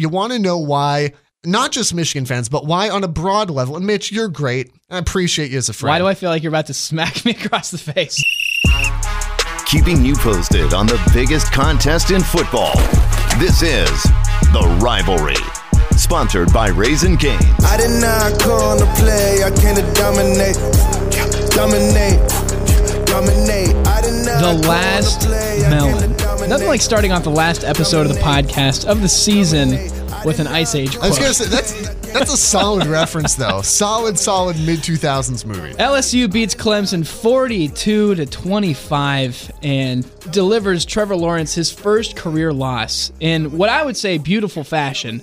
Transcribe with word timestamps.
you 0.00 0.08
want 0.08 0.32
to 0.32 0.38
know 0.38 0.58
why 0.58 1.12
not 1.44 1.72
just 1.72 1.94
Michigan 1.94 2.26
fans, 2.26 2.48
but 2.48 2.66
why 2.66 2.90
on 2.90 3.04
a 3.04 3.08
broad 3.08 3.50
level. 3.50 3.76
And 3.76 3.86
Mitch, 3.86 4.10
you're 4.12 4.28
great. 4.28 4.72
I 4.90 4.98
appreciate 4.98 5.50
you 5.50 5.58
as 5.58 5.68
a 5.68 5.72
friend. 5.72 5.90
Why 5.90 5.98
do 5.98 6.06
I 6.06 6.14
feel 6.14 6.30
like 6.30 6.42
you're 6.42 6.50
about 6.50 6.66
to 6.66 6.74
smack 6.74 7.24
me 7.24 7.32
across 7.44 7.70
the 7.70 7.78
face? 7.78 8.22
Keeping 9.66 10.04
you 10.04 10.16
posted 10.16 10.74
on 10.74 10.86
the 10.86 11.00
biggest 11.14 11.52
contest 11.52 12.10
in 12.10 12.22
football. 12.22 12.74
This 13.38 13.62
is 13.62 14.02
The 14.52 14.78
Rivalry. 14.82 15.36
Sponsored 15.96 16.52
by 16.52 16.68
Raising 16.68 17.16
Cane's. 17.16 17.44
I 17.64 17.76
did 17.76 18.00
not 18.00 18.40
call 18.40 18.78
to 18.78 18.86
play. 18.96 19.44
I 19.44 19.50
came 19.50 19.76
to 19.76 19.82
dominate. 19.94 20.56
Dominate. 21.52 22.20
Dominate. 23.06 23.86
I 23.86 24.00
did 24.00 24.24
not 24.24 24.40
The 24.40 24.68
last 24.68 25.28
melon. 25.28 26.19
Nothing 26.50 26.66
like 26.66 26.80
starting 26.80 27.12
off 27.12 27.22
the 27.22 27.30
last 27.30 27.62
episode 27.62 28.06
of 28.06 28.12
the 28.12 28.18
podcast 28.18 28.84
of 28.84 29.02
the 29.02 29.08
season 29.08 29.70
with 30.24 30.40
an 30.40 30.48
Ice 30.48 30.74
Age 30.74 30.96
I 30.96 31.06
was 31.08 31.16
gonna 31.16 31.32
say 31.32 31.44
that's 31.44 31.72
that's 32.12 32.32
a 32.32 32.36
solid 32.36 32.86
reference 32.88 33.36
though. 33.36 33.62
Solid, 33.62 34.18
solid 34.18 34.58
mid 34.58 34.82
two 34.82 34.96
thousands 34.96 35.46
movie. 35.46 35.72
LSU 35.74 36.30
beats 36.30 36.56
Clemson 36.56 37.06
42 37.06 38.16
to 38.16 38.26
25 38.26 39.52
and 39.62 40.04
delivers 40.32 40.84
Trevor 40.84 41.14
Lawrence 41.14 41.54
his 41.54 41.70
first 41.70 42.16
career 42.16 42.52
loss 42.52 43.12
in 43.20 43.56
what 43.56 43.68
I 43.68 43.84
would 43.84 43.96
say 43.96 44.18
beautiful 44.18 44.64
fashion. 44.64 45.22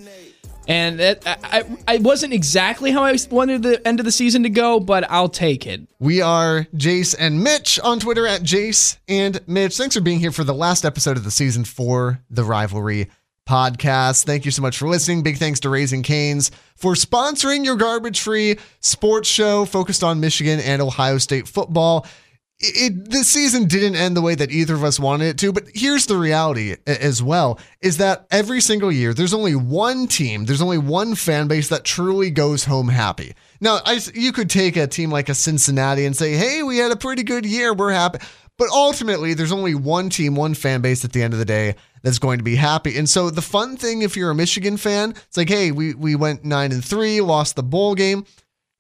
And 0.68 1.00
it, 1.00 1.24
I, 1.26 1.64
I, 1.88 1.98
wasn't 2.00 2.34
exactly 2.34 2.92
how 2.92 3.04
I 3.04 3.18
wanted 3.32 3.64
the 3.64 3.88
end 3.88 4.00
of 4.00 4.06
the 4.06 4.12
season 4.12 4.44
to 4.44 4.50
go, 4.50 4.82
but 4.82 5.10
I'll 5.10 5.30
take 5.30 5.66
it. 5.66 5.88
We 6.00 6.22
are 6.22 6.68
Jace 6.76 7.16
and 7.18 7.42
Mitch 7.42 7.80
on 7.80 8.02
Twitter 8.02 8.28
at 8.28 8.42
Jace 8.42 8.98
and 9.08 9.40
Mitch. 9.48 9.78
Thanks 9.78 9.96
for 9.96 10.02
being 10.02 10.20
here 10.20 10.34
for 10.34 10.44
the 10.44 10.54
last 10.54 10.84
episode 10.84 11.16
of 11.16 11.24
the 11.24 11.32
season 11.32 11.64
for 11.64 12.22
the 12.30 12.44
rivalry 12.44 13.08
podcast. 13.48 14.26
Thank 14.26 14.44
you 14.44 14.52
so 14.52 14.62
much 14.62 14.78
for 14.78 14.88
listening. 14.88 15.24
Big 15.24 15.38
thanks 15.38 15.62
to 15.62 15.70
Raising 15.70 16.04
Canes 16.04 16.52
for 16.76 16.94
sponsoring 16.94 17.64
your 17.64 17.78
garbage 17.78 18.20
free 18.20 18.58
sports 18.82 19.30
show 19.30 19.66
focused 19.66 20.04
on 20.04 20.20
Michigan 20.20 20.60
and 20.60 20.82
Ohio 20.82 21.18
State 21.18 21.48
football. 21.48 22.06
It, 22.60 23.12
this 23.12 23.28
season 23.28 23.66
didn't 23.66 23.98
end 23.98 24.18
the 24.18 24.22
way 24.22 24.34
that 24.34 24.50
either 24.50 24.74
of 24.74 24.84
us 24.84 25.00
wanted 25.00 25.26
it 25.26 25.38
to, 25.40 25.54
but 25.54 25.66
here's 25.76 26.08
the 26.08 26.18
reality 26.18 26.76
as 26.88 27.22
well 27.22 27.60
is 27.82 27.98
that 27.98 28.26
every 28.32 28.62
single 28.62 28.92
year 28.92 29.14
there's 29.14 29.34
only 29.34 29.54
one 29.54 30.08
team, 30.08 30.46
there's 30.46 30.62
only 30.62 30.80
one 30.80 31.14
fan 31.14 31.48
base 31.48 31.70
that 31.70 31.84
truly 31.84 32.32
goes 32.32 32.64
home 32.64 32.88
happy. 32.88 33.36
Now, 33.62 33.80
I, 33.86 34.00
you 34.16 34.32
could 34.32 34.50
take 34.50 34.76
a 34.76 34.88
team 34.88 35.12
like 35.12 35.30
a 35.30 35.36
Cincinnati 35.36 36.06
and 36.06 36.16
say, 36.16 36.34
"Hey, 36.34 36.64
we 36.64 36.78
had 36.78 36.92
a 36.92 36.96
pretty 36.96 37.22
good 37.22 37.46
year, 37.46 37.76
we're 37.76 37.92
happy." 37.92 38.20
But 38.58 38.70
ultimately, 38.70 39.36
there's 39.36 39.52
only 39.52 39.76
one 39.76 40.10
team, 40.10 40.34
one 40.34 40.56
fan 40.56 40.82
base 40.82 41.06
at 41.06 41.14
the 41.14 41.22
end 41.22 41.34
of 41.34 41.40
the 41.40 41.46
day 41.46 41.76
that's 42.02 42.18
going 42.18 42.40
to 42.40 42.44
be 42.44 42.56
happy. 42.56 42.98
And 42.98 43.08
so 43.08 43.30
the 43.30 43.44
fun 43.44 43.78
thing 43.78 44.02
if 44.02 44.18
you're 44.18 44.32
a 44.32 44.36
Michigan 44.36 44.78
fan, 44.78 45.12
it's 45.12 45.38
like, 45.38 45.50
"Hey, 45.50 45.72
we 45.72 45.94
we 45.94 46.16
went 46.16 46.44
9 46.44 46.72
and 46.72 46.84
3, 46.84 47.22
lost 47.22 47.56
the 47.56 47.62
bowl 47.62 47.94
game. 47.94 48.26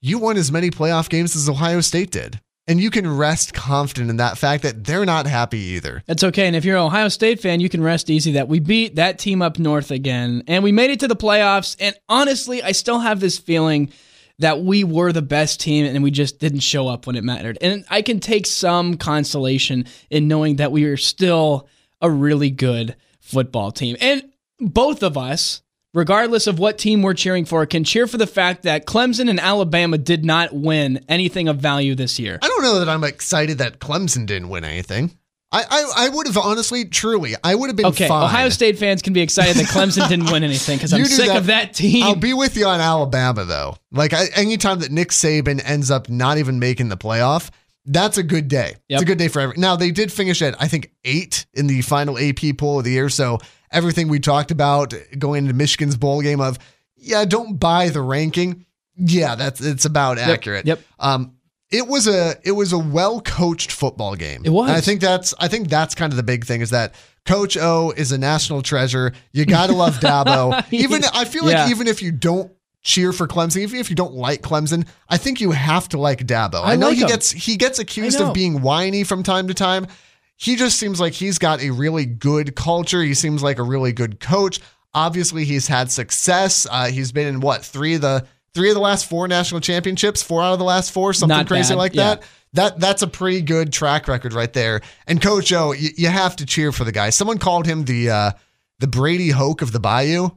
You 0.02 0.18
won 0.18 0.38
as 0.38 0.52
many 0.52 0.72
playoff 0.72 1.10
games 1.10 1.36
as 1.36 1.48
Ohio 1.48 1.82
State 1.82 2.10
did." 2.10 2.42
And 2.68 2.82
you 2.82 2.90
can 2.90 3.10
rest 3.10 3.54
confident 3.54 4.10
in 4.10 4.18
that 4.18 4.38
fact 4.38 4.64
that 4.64 4.84
they're 4.84 5.06
not 5.06 5.26
happy 5.26 5.60
either. 5.60 6.04
That's 6.06 6.24
okay. 6.24 6.48
And 6.48 6.56
if 6.56 6.66
you're 6.66 6.76
an 6.78 6.84
Ohio 6.84 7.08
State 7.08 7.40
fan, 7.40 7.62
you 7.62 7.70
can 7.70 7.82
rest 7.82 8.10
easy 8.10 8.34
that 8.34 8.50
we 8.50 8.60
beat 8.60 8.96
that 8.96 9.20
team 9.20 9.42
up 9.42 9.58
north 9.58 9.90
again 9.90 10.44
and 10.48 10.64
we 10.64 10.74
made 10.74 10.90
it 10.90 11.00
to 11.00 11.08
the 11.08 11.16
playoffs. 11.16 11.78
And 11.80 11.96
honestly, 12.10 12.62
I 12.62 12.74
still 12.74 13.00
have 13.00 13.22
this 13.22 13.38
feeling 13.38 13.92
that 14.40 14.62
we 14.62 14.84
were 14.84 15.12
the 15.12 15.22
best 15.22 15.60
team 15.62 15.86
and 15.86 16.04
we 16.04 16.12
just 16.12 16.40
didn't 16.40 16.60
show 16.60 16.88
up 16.88 17.08
when 17.08 17.16
it 17.16 17.24
mattered. 17.24 17.58
And 17.62 17.86
I 17.90 18.02
can 18.02 18.20
take 18.20 18.46
some 18.46 18.98
consolation 18.98 19.86
in 20.10 20.28
knowing 20.28 20.58
that 20.58 20.72
we 20.72 20.86
are 20.86 20.98
still 20.98 21.68
a 22.02 22.12
really 22.12 22.52
good 22.52 22.96
football 23.20 23.72
team. 23.72 23.96
And 24.00 24.24
both 24.60 25.04
of 25.04 25.18
us, 25.18 25.62
regardless 25.98 26.46
of 26.46 26.60
what 26.60 26.78
team 26.78 27.02
we're 27.02 27.16
cheering 27.16 27.44
for, 27.44 27.66
can 27.66 27.84
cheer 27.84 28.06
for 28.06 28.18
the 28.18 28.28
fact 28.28 28.64
that 28.64 28.86
Clemson 28.86 29.30
and 29.30 29.40
Alabama 29.40 29.98
did 29.98 30.24
not 30.24 30.54
win 30.54 31.04
anything 31.10 31.48
of 31.48 31.58
value 31.58 31.96
this 31.96 32.20
year. 32.20 32.38
I 32.42 32.48
don't 32.48 32.62
know 32.62 32.80
that 32.80 32.88
I'm 32.88 33.04
excited 33.04 33.58
that 33.58 33.80
Clemson 33.80 34.28
didn't 34.28 34.50
win 34.50 34.64
anything. 34.64 35.18
I, 35.52 35.64
I, 35.68 36.06
I 36.06 36.10
would 36.10 36.28
have 36.28 36.38
honestly, 36.38 36.86
truly, 36.86 37.34
I 37.44 37.56
would 37.56 37.68
have 37.68 37.76
been 37.76 37.88
Okay, 37.88 38.08
fine. 38.08 38.26
Ohio 38.26 38.50
State 38.50 38.78
fans 38.78 39.02
can 39.02 39.14
be 39.14 39.22
excited 39.22 39.56
that 39.56 39.66
Clemson 39.68 40.08
didn't 40.08 40.32
win 40.32 40.44
anything 40.44 40.78
because 40.78 40.94
I'm 40.94 41.06
sick 41.06 41.28
that. 41.28 41.38
of 41.38 41.46
that 41.48 41.74
team. 41.74 42.04
I'll 42.04 42.16
be 42.16 42.34
with 42.34 42.58
you 42.58 42.68
on 42.68 42.80
Alabama 42.80 43.46
though. 43.46 43.78
Like 43.92 44.14
I, 44.14 44.26
anytime 44.36 44.80
that 44.80 44.92
Nick 44.92 45.10
Saban 45.10 45.62
ends 45.66 45.90
up 45.90 46.10
not 46.10 46.38
even 46.38 46.60
making 46.60 46.90
the 46.90 46.98
playoff, 46.98 47.50
that's 47.86 48.18
a 48.18 48.24
good 48.24 48.50
day. 48.50 48.76
Yep. 48.90 48.98
It's 48.98 49.02
a 49.02 49.06
good 49.06 49.18
day 49.18 49.30
for 49.30 49.40
everyone. 49.40 49.62
Now 49.62 49.78
they 49.78 49.92
did 49.92 50.12
finish 50.12 50.42
at 50.42 50.62
I 50.62 50.68
think 50.68 50.92
eight 51.06 51.46
in 51.54 51.68
the 51.68 51.82
final 51.82 52.20
AP 52.20 52.58
poll 52.58 52.80
of 52.80 52.84
the 52.84 52.92
year. 52.92 53.08
So 53.08 53.40
everything 53.72 54.08
we 54.08 54.20
talked 54.20 54.52
about 54.52 54.94
going 55.18 55.44
into 55.46 55.54
Michigan's 55.54 55.98
bowl 55.98 56.22
game 56.22 56.42
of 56.42 56.58
yeah, 56.96 57.26
don't 57.26 57.58
buy 57.60 57.90
the 57.90 58.02
ranking. 58.02 58.66
Yeah, 58.96 59.36
that's 59.36 59.62
it's 59.62 59.86
about 59.86 60.18
accurate. 60.18 60.66
yep. 60.66 60.82
Um, 61.00 61.34
it 61.70 61.88
was 61.88 62.08
a 62.08 62.36
it 62.44 62.54
was 62.54 62.74
a 62.74 62.78
well 62.80 63.22
coached 63.22 63.72
football 63.72 64.16
game. 64.16 64.42
It 64.46 64.50
was. 64.50 64.70
And 64.70 64.78
I 64.78 64.82
think 64.82 65.02
that's 65.02 65.34
I 65.40 65.48
think 65.48 65.70
that's 65.70 65.94
kind 65.96 66.12
of 66.14 66.18
the 66.18 66.24
big 66.24 66.46
thing 66.46 66.62
is 66.62 66.70
that 66.72 66.96
Coach 67.26 67.58
O 67.58 67.94
is 67.96 68.12
a 68.12 68.18
national 68.18 68.62
treasure. 68.62 69.12
You 69.34 69.46
gotta 69.46 69.74
love 69.74 69.96
Dabo. 70.00 70.64
even 70.72 71.04
I 71.14 71.26
feel 71.26 71.44
like 71.44 71.54
Yeah. 71.54 71.70
even 71.70 71.88
if 71.88 72.02
you 72.02 72.12
don't 72.12 72.52
cheer 72.82 73.12
for 73.12 73.28
Clemson, 73.28 73.58
even 73.58 73.80
if 73.80 73.90
you 73.90 73.96
don't 73.98 74.14
like 74.14 74.42
Clemson, 74.42 74.88
I 75.10 75.18
think 75.18 75.42
you 75.42 75.52
have 75.52 75.90
to 75.90 76.00
like 76.00 76.26
Dabo. 76.26 76.56
I, 76.64 76.74
I 76.74 76.76
know 76.78 76.88
like 76.88 76.96
he 76.96 77.02
him. 77.04 77.10
gets 77.10 77.32
he 77.32 77.58
gets 77.58 77.80
accused 77.80 78.20
of 78.22 78.34
being 78.34 78.62
whiny 78.62 79.04
from 79.04 79.22
time 79.24 79.48
to 79.50 79.54
time. 79.54 79.88
He 80.38 80.56
just 80.56 80.78
seems 80.78 81.00
like 81.00 81.14
he's 81.14 81.40
got 81.40 81.62
a 81.62 81.72
really 81.72 82.06
good 82.06 82.56
culture. 82.56 83.02
He 83.02 83.16
seems 83.16 83.42
like 83.42 83.58
a 83.58 83.64
really 83.64 83.92
good 83.92 84.20
coach. 84.20 84.60
Obviously, 84.94 85.46
he's 85.46 85.68
had 85.68 85.92
success. 85.92 86.68
Uh, 86.70 86.88
he's 86.88 87.12
been 87.12 87.28
in 87.28 87.40
what 87.40 87.66
three 87.66 87.96
of 87.96 88.02
the 88.02 88.26
three 88.54 88.70
of 88.70 88.76
the 88.76 88.82
last 88.82 89.08
four 89.08 89.28
national 89.28 89.62
championships, 89.62 90.24
four 90.24 90.42
out 90.42 90.54
of 90.54 90.60
the 90.60 90.66
last 90.66 90.92
four, 90.92 91.14
something 91.14 91.38
Not 91.38 91.48
crazy 91.48 91.74
bad, 91.74 91.78
like 91.78 91.96
yeah. 91.96 92.16
that. 92.16 92.24
That 92.54 92.80
that's 92.80 93.02
a 93.02 93.08
pretty 93.08 93.42
good 93.42 93.74
track 93.74 94.08
record 94.08 94.34
right 94.34 94.52
there. 94.52 94.82
And 95.06 95.22
Coach 95.22 95.52
O, 95.52 95.74
you, 95.74 95.90
you 95.98 96.08
have 96.08 96.36
to 96.38 96.46
cheer 96.46 96.72
for 96.72 96.86
the 96.86 96.92
guy. 96.92 97.10
Someone 97.10 97.40
called 97.40 97.66
him 97.66 97.84
the 97.86 98.10
uh, 98.10 98.32
the 98.80 98.88
Brady 98.88 99.30
Hoke 99.30 99.62
of 99.62 99.72
the 99.72 99.80
Bayou. 99.80 100.30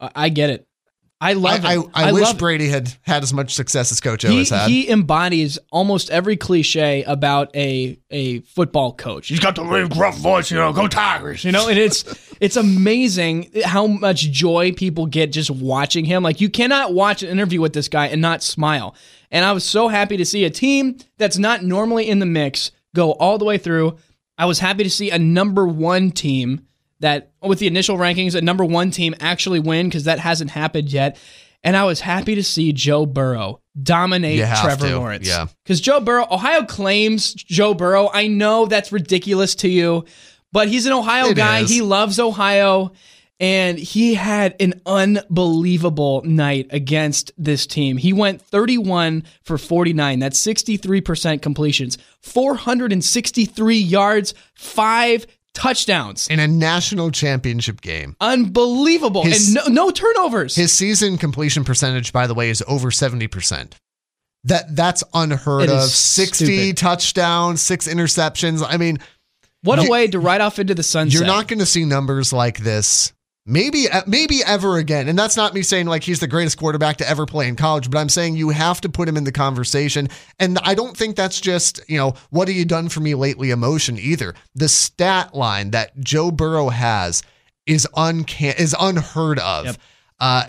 I 0.00 0.10
I 0.14 0.28
get 0.30 0.50
it. 0.50 0.66
I 1.24 1.32
love 1.32 1.64
I, 1.64 1.78
it. 1.78 1.86
I, 1.94 2.08
I, 2.10 2.12
wish 2.12 2.22
love. 2.22 2.36
Brady 2.36 2.68
had 2.68 2.92
had 3.00 3.22
as 3.22 3.32
much 3.32 3.54
success 3.54 3.90
as 3.90 3.98
Coach 3.98 4.26
O 4.26 4.28
He, 4.28 4.38
has 4.40 4.50
had. 4.50 4.68
he 4.68 4.90
embodies 4.90 5.58
almost 5.72 6.10
every 6.10 6.36
cliche 6.36 7.02
about 7.04 7.54
a 7.56 7.98
a 8.10 8.40
football 8.40 8.92
coach. 8.92 9.28
He's 9.28 9.40
got 9.40 9.56
the 9.56 9.64
really 9.64 9.88
gruff 9.88 10.18
voice, 10.18 10.50
you 10.50 10.58
know, 10.58 10.70
go 10.74 10.86
Tigers, 10.86 11.42
you 11.42 11.50
know, 11.50 11.66
and 11.66 11.78
it's 11.78 12.04
it's 12.40 12.56
amazing 12.56 13.50
how 13.64 13.86
much 13.86 14.30
joy 14.32 14.72
people 14.72 15.06
get 15.06 15.32
just 15.32 15.50
watching 15.50 16.04
him. 16.04 16.22
Like 16.22 16.42
you 16.42 16.50
cannot 16.50 16.92
watch 16.92 17.22
an 17.22 17.30
interview 17.30 17.62
with 17.62 17.72
this 17.72 17.88
guy 17.88 18.08
and 18.08 18.20
not 18.20 18.42
smile. 18.42 18.94
And 19.30 19.46
I 19.46 19.52
was 19.52 19.64
so 19.64 19.88
happy 19.88 20.18
to 20.18 20.26
see 20.26 20.44
a 20.44 20.50
team 20.50 20.98
that's 21.16 21.38
not 21.38 21.64
normally 21.64 22.06
in 22.06 22.18
the 22.18 22.26
mix 22.26 22.70
go 22.94 23.12
all 23.12 23.38
the 23.38 23.46
way 23.46 23.56
through. 23.56 23.96
I 24.36 24.44
was 24.44 24.58
happy 24.58 24.84
to 24.84 24.90
see 24.90 25.10
a 25.10 25.18
number 25.18 25.66
one 25.66 26.10
team 26.10 26.66
that, 27.04 27.30
with 27.42 27.58
the 27.60 27.66
initial 27.66 27.96
rankings, 27.96 28.34
a 28.34 28.40
number 28.40 28.64
one 28.64 28.90
team 28.90 29.14
actually 29.20 29.60
win 29.60 29.86
because 29.88 30.04
that 30.04 30.18
hasn't 30.18 30.50
happened 30.50 30.92
yet. 30.92 31.16
And 31.62 31.76
I 31.76 31.84
was 31.84 32.00
happy 32.00 32.34
to 32.34 32.42
see 32.44 32.72
Joe 32.72 33.06
Burrow 33.06 33.60
dominate 33.80 34.38
Trevor 34.60 34.88
to, 34.88 34.98
Lawrence. 34.98 35.26
yeah. 35.26 35.46
Because 35.64 35.80
Joe 35.80 36.00
Burrow, 36.00 36.26
Ohio 36.30 36.64
claims 36.64 37.32
Joe 37.32 37.72
Burrow. 37.74 38.10
I 38.12 38.26
know 38.26 38.66
that's 38.66 38.92
ridiculous 38.92 39.54
to 39.56 39.68
you, 39.68 40.04
but 40.52 40.68
he's 40.68 40.84
an 40.86 40.92
Ohio 40.92 41.28
It 41.28 41.36
guy. 41.36 41.60
is. 41.60 41.70
He 41.70 41.80
loves 41.80 42.18
Ohio. 42.20 42.92
And 43.40 43.78
he 43.78 44.14
had 44.14 44.54
an 44.60 44.80
unbelievable 44.86 46.22
night 46.24 46.68
against 46.70 47.32
this 47.36 47.66
team. 47.66 47.96
He 47.96 48.12
went 48.12 48.40
31 48.40 49.24
for 49.42 49.58
49. 49.58 50.18
That's 50.20 50.38
63% 50.40 51.42
completions, 51.42 51.98
463 52.20 53.76
yards, 53.76 54.34
five 54.54 55.26
touchdowns. 55.54 56.28
in 56.28 56.38
a 56.40 56.46
national 56.48 57.10
championship 57.10 57.80
game. 57.80 58.16
Unbelievable. 58.20 59.22
His- 59.24 59.54
and 59.54 59.74
no, 59.74 59.84
no 59.86 59.90
turnovers. 59.90 60.54
His 60.56 60.72
season 60.72 61.16
completion 61.18 61.64
percentage, 61.64 62.12
by 62.12 62.26
the 62.26 62.34
way, 62.34 62.50
is 62.50 62.62
over 62.68 62.90
70%. 62.90 63.72
That 64.46 64.76
that's 64.76 65.02
unheard 65.14 65.70
of. 65.70 65.88
60 65.88 66.44
stupid. 66.44 66.76
touchdowns, 66.76 67.62
six 67.62 67.88
interceptions. 67.88 68.62
I 68.68 68.76
mean, 68.76 68.98
what 69.62 69.78
a 69.78 69.84
you- 69.84 69.90
way 69.90 70.06
to 70.08 70.18
ride 70.18 70.42
off 70.42 70.58
into 70.58 70.74
the 70.74 70.82
sunset. 70.82 71.14
you're 71.14 71.26
not 71.26 71.48
going 71.48 71.60
to 71.60 71.66
see 71.66 71.84
numbers 71.86 72.30
like 72.32 72.58
this 72.58 73.12
maybe 73.46 73.86
maybe 74.06 74.42
ever 74.44 74.78
again. 74.78 75.08
And 75.08 75.18
that's 75.18 75.36
not 75.36 75.54
me 75.54 75.62
saying 75.62 75.86
like 75.86 76.02
he's 76.02 76.20
the 76.20 76.26
greatest 76.26 76.58
quarterback 76.58 76.96
to 76.98 77.08
ever 77.08 77.26
play 77.26 77.48
in 77.48 77.56
college 77.56 77.90
but 77.90 77.98
i'm 77.98 78.08
saying 78.08 78.36
you 78.36 78.50
have 78.50 78.80
to 78.82 78.88
put 78.88 79.08
him 79.08 79.16
in 79.16 79.24
the 79.24 79.32
conversation. 79.32 80.08
And 80.38 80.58
i 80.62 80.74
don't 80.74 80.96
think 80.96 81.16
that's 81.16 81.40
just 81.40 81.80
you 81.88 81.98
know 81.98 82.14
what 82.30 82.48
have 82.48 82.56
you 82.56 82.64
done 82.64 82.88
for 82.88 83.00
me 83.00 83.14
lately 83.14 83.50
emotion 83.50 83.98
either. 83.98 84.34
The 84.54 84.68
stat 84.68 85.34
line 85.34 85.70
that 85.72 85.98
joe 86.00 86.30
burrow 86.30 86.68
has 86.68 87.22
is 87.66 87.86
uncan 87.96 88.58
is 88.58 88.74
unheard 88.78 89.38
of. 89.38 89.66
Yep. 89.66 89.76
uh 90.20 90.44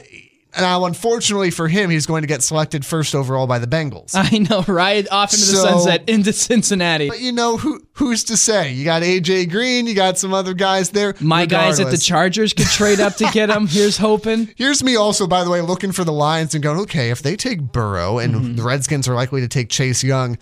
Now, 0.57 0.85
unfortunately 0.85 1.51
for 1.51 1.67
him, 1.67 1.89
he's 1.89 2.05
going 2.05 2.21
to 2.23 2.27
get 2.27 2.41
selected 2.43 2.85
first 2.85 3.13
overall 3.15 3.47
by 3.47 3.59
the 3.59 3.67
Bengals. 3.67 4.11
I 4.15 4.37
know, 4.37 4.63
right? 4.67 5.07
Off 5.11 5.33
into 5.33 5.45
the 5.45 5.51
So- 5.57 5.65
sunset 5.65 6.07
into 6.07 6.31
Cincinnati. 6.33 7.09
But 7.09 7.19
you 7.21 7.31
know 7.31 7.57
who 7.57 7.81
who's 7.93 8.23
to 8.25 8.37
say? 8.37 8.71
You 8.73 8.85
got 8.85 9.01
AJ 9.01 9.49
Green, 9.51 9.87
you 9.87 9.93
got 9.95 10.17
some 10.17 10.33
other 10.33 10.53
guys 10.53 10.89
there. 10.91 11.15
My 11.19 11.45
guys 11.45 11.79
at 11.79 11.91
the 11.91 11.97
Chargers 11.97 12.53
could 12.53 12.67
trade 12.67 12.99
up 12.99 13.15
to 13.15 13.29
get 13.31 13.49
him. 13.49 13.67
Here's 13.75 13.97
hoping. 13.97 14.49
Here's 14.55 14.83
me 14.83 14.95
also, 14.95 15.27
by 15.27 15.43
the 15.43 15.49
way, 15.49 15.61
looking 15.61 15.91
for 15.91 16.03
the 16.03 16.13
Lions 16.13 16.53
and 16.53 16.63
going, 16.63 16.79
okay, 16.81 17.09
if 17.11 17.21
they 17.21 17.35
take 17.35 17.61
Burrow 17.61 18.19
and 18.19 18.35
Mm-hmm. 18.35 18.55
the 18.55 18.63
Redskins 18.63 19.07
are 19.07 19.13
likely 19.15 19.41
to 19.41 19.47
take 19.47 19.69
Chase 19.69 20.03
Young, 20.03 20.37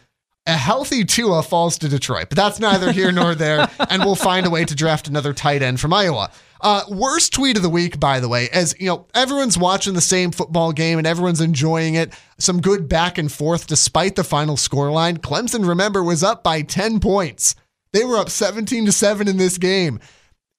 a 0.46 0.58
healthy 0.58 1.06
Tua 1.06 1.42
falls 1.44 1.78
to 1.78 1.88
Detroit. 1.88 2.28
But 2.30 2.36
that's 2.36 2.60
neither 2.60 2.92
here 2.92 3.12
nor 3.12 3.34
there, 3.36 3.70
and 3.90 4.04
we'll 4.04 4.16
find 4.16 4.46
a 4.46 4.50
way 4.50 4.66
to 4.66 4.76
draft 4.76 5.08
another 5.08 5.32
tight 5.34 5.62
end 5.62 5.80
from 5.80 5.94
Iowa. 5.94 6.32
Uh, 6.64 6.82
worst 6.90 7.34
tweet 7.34 7.58
of 7.58 7.62
the 7.64 7.70
week, 7.70 8.00
by 8.00 8.22
the 8.22 8.30
way, 8.30 8.48
as 8.50 8.74
you 8.80 8.88
know, 8.88 9.06
everyone's 9.14 9.58
watching 9.58 9.94
the 9.94 10.02
same 10.02 10.32
football 10.32 10.72
game 10.72 10.98
and 10.98 11.06
everyone's 11.06 11.42
enjoying 11.42 11.96
it. 11.96 12.14
Some 12.40 12.62
good 12.62 12.88
back 12.88 13.18
and 13.18 13.30
forth 13.30 13.68
despite 13.68 14.16
the 14.16 14.24
final 14.24 14.56
scoreline. 14.56 15.18
Clemson, 15.18 15.68
remember, 15.68 16.02
was 16.02 16.24
up 16.24 16.42
by 16.42 16.62
10 16.62 17.02
points. 17.02 17.56
They 17.92 18.06
were 18.06 18.18
up 18.18 18.30
17 18.30 18.86
to 18.86 18.92
7 18.94 19.28
in 19.28 19.36
this 19.38 19.58
game. 19.58 20.00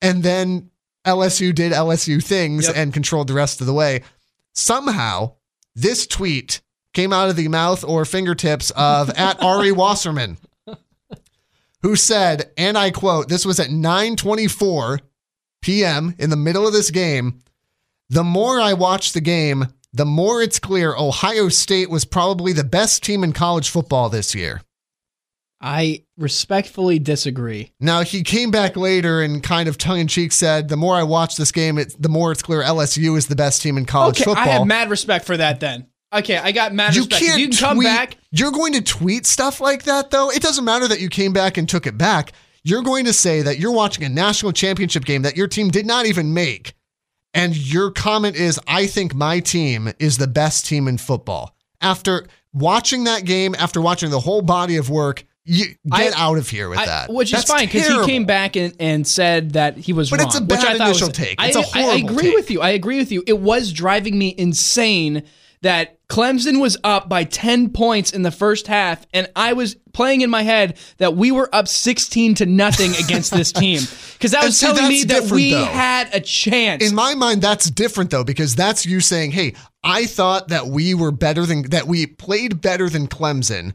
And 0.02 0.22
then 0.22 0.70
LSU 1.06 1.54
did 1.54 1.72
LSU 1.72 2.22
things 2.22 2.66
Yep. 2.66 2.76
and 2.76 2.92
controlled 2.92 3.28
the 3.28 3.34
rest 3.34 3.62
of 3.62 3.66
the 3.66 3.72
way. 3.72 4.02
Somehow, 4.54 5.32
this 5.74 6.06
tweet 6.06 6.60
came 6.92 7.12
out 7.14 7.30
of 7.30 7.36
the 7.36 7.48
mouth 7.48 7.82
or 7.82 8.04
fingertips 8.04 8.70
of 8.72 9.08
at 9.16 9.42
Ari 9.42 9.72
Wasserman, 9.72 10.36
who 11.82 11.96
said, 11.96 12.50
and 12.58 12.76
I 12.78 12.90
quote, 12.90 13.28
this 13.28 13.44
was 13.46 13.58
at 13.58 13.70
924 13.70 15.00
p.m. 15.64 16.14
in 16.18 16.28
the 16.28 16.36
middle 16.36 16.66
of 16.66 16.74
this 16.74 16.90
game. 16.90 17.40
The 18.10 18.22
more 18.22 18.60
I 18.60 18.74
watch 18.74 19.14
the 19.14 19.22
game, 19.22 19.68
the 19.94 20.04
more 20.04 20.42
it's 20.42 20.58
clear 20.58 20.94
Ohio 20.94 21.48
State 21.48 21.88
was 21.88 22.04
probably 22.04 22.52
the 22.52 22.64
best 22.64 23.02
team 23.02 23.24
in 23.24 23.32
college 23.32 23.70
football 23.70 24.10
this 24.10 24.34
year. 24.34 24.60
I 25.62 26.02
respectfully 26.18 26.98
disagree. 26.98 27.72
Now 27.80 28.02
he 28.02 28.22
came 28.22 28.50
back 28.50 28.76
later 28.76 29.22
and 29.22 29.42
kind 29.42 29.66
of 29.66 29.78
tongue 29.78 30.00
in 30.00 30.08
cheek 30.08 30.32
said, 30.32 30.68
"The 30.68 30.76
more 30.76 30.94
I 30.94 31.02
watch 31.02 31.36
this 31.36 31.50
game, 31.50 31.78
it, 31.78 31.94
the 31.98 32.10
more 32.10 32.30
it's 32.30 32.42
clear 32.42 32.62
LSU 32.62 33.16
is 33.16 33.28
the 33.28 33.36
best 33.36 33.62
team 33.62 33.78
in 33.78 33.86
college 33.86 34.16
Okay, 34.16 34.24
football." 34.24 34.44
I 34.44 34.48
have 34.48 34.66
mad 34.66 34.90
respect 34.90 35.24
for 35.24 35.38
that 35.38 35.60
then. 35.60 35.86
Okay, 36.12 36.36
I 36.36 36.52
got 36.52 36.74
mad 36.74 36.94
you 36.94 37.02
respect. 37.02 37.24
Can't 37.24 37.40
you 37.40 37.48
can 37.48 37.56
come 37.56 37.78
back. 37.80 38.18
You're 38.30 38.52
going 38.52 38.74
to 38.74 38.82
tweet 38.82 39.24
stuff 39.24 39.60
like 39.62 39.84
that, 39.84 40.10
though. 40.10 40.30
It 40.30 40.42
doesn't 40.42 40.64
matter 40.64 40.86
that 40.88 41.00
you 41.00 41.08
came 41.08 41.32
back 41.32 41.56
and 41.56 41.66
took 41.66 41.86
it 41.86 41.96
back. 41.96 42.32
You're 42.64 42.82
going 42.82 43.04
to 43.04 43.12
say 43.12 43.42
that 43.42 43.58
you're 43.58 43.72
watching 43.72 44.04
a 44.04 44.08
national 44.08 44.52
championship 44.52 45.04
game 45.04 45.22
that 45.22 45.36
your 45.36 45.46
team 45.46 45.70
did 45.70 45.84
not 45.86 46.06
even 46.06 46.32
make, 46.32 46.74
and 47.34 47.54
your 47.56 47.90
comment 47.90 48.36
is, 48.36 48.58
"I 48.66 48.86
think 48.86 49.14
my 49.14 49.40
team 49.40 49.92
is 49.98 50.16
the 50.18 50.26
best 50.26 50.64
team 50.66 50.88
in 50.88 50.96
football." 50.98 51.54
After 51.80 52.26
watching 52.54 53.04
that 53.04 53.24
game, 53.26 53.54
after 53.58 53.80
watching 53.80 54.10
the 54.10 54.20
whole 54.20 54.40
body 54.40 54.76
of 54.76 54.88
work, 54.88 55.24
you 55.44 55.66
get 55.66 55.76
I- 55.92 56.12
out 56.16 56.38
of 56.38 56.48
here 56.48 56.70
with 56.70 56.78
I- 56.78 56.86
that. 56.86 57.12
which 57.12 57.34
is 57.34 57.44
fine 57.44 57.66
because 57.66 57.86
he 57.86 58.06
came 58.06 58.24
back 58.24 58.56
and, 58.56 58.74
and 58.80 59.06
said 59.06 59.52
that 59.52 59.76
he 59.76 59.92
was 59.92 60.08
But 60.08 60.20
wrong. 60.20 60.28
it's 60.28 60.38
a 60.38 60.40
which 60.40 60.48
bad 60.60 60.64
I 60.76 60.78
thought 60.78 60.88
initial 60.88 61.08
was, 61.08 61.16
take. 61.18 61.34
I, 61.38 61.48
It's 61.48 61.56
a 61.56 61.58
I- 61.58 61.62
I 61.62 61.82
horrible 61.82 62.08
agree 62.10 62.22
take. 62.28 62.34
with 62.34 62.50
you. 62.50 62.60
I 62.62 62.70
agree 62.70 62.96
with 62.96 63.12
you. 63.12 63.22
It 63.26 63.40
was 63.40 63.70
driving 63.72 64.16
me 64.16 64.34
insane 64.38 65.22
that 65.64 66.06
Clemson 66.08 66.60
was 66.60 66.76
up 66.84 67.08
by 67.08 67.24
10 67.24 67.70
points 67.70 68.12
in 68.12 68.20
the 68.22 68.30
first 68.30 68.66
half, 68.66 69.06
and 69.14 69.30
I 69.34 69.54
was 69.54 69.76
playing 69.94 70.20
in 70.20 70.28
my 70.28 70.42
head 70.42 70.78
that 70.98 71.16
we 71.16 71.32
were 71.32 71.48
up 71.54 71.68
16 71.68 72.34
to 72.36 72.46
nothing 72.46 72.94
against 73.02 73.32
this 73.32 73.50
team. 73.50 73.80
Because 74.12 74.32
that 74.32 74.44
was 74.44 74.58
see, 74.58 74.66
telling 74.66 74.88
me 74.88 75.04
that 75.04 75.30
we 75.30 75.52
though. 75.52 75.64
had 75.64 76.14
a 76.14 76.20
chance. 76.20 76.86
In 76.86 76.94
my 76.94 77.14
mind, 77.14 77.40
that's 77.40 77.70
different 77.70 78.10
though, 78.10 78.24
because 78.24 78.54
that's 78.54 78.84
you 78.84 79.00
saying, 79.00 79.32
"Hey, 79.32 79.54
I 79.82 80.04
thought 80.04 80.48
that 80.48 80.66
we 80.66 80.92
were 80.92 81.10
better 81.10 81.46
than 81.46 81.62
that. 81.70 81.86
We 81.86 82.06
played 82.06 82.60
better 82.60 82.90
than 82.90 83.08
Clemson." 83.08 83.72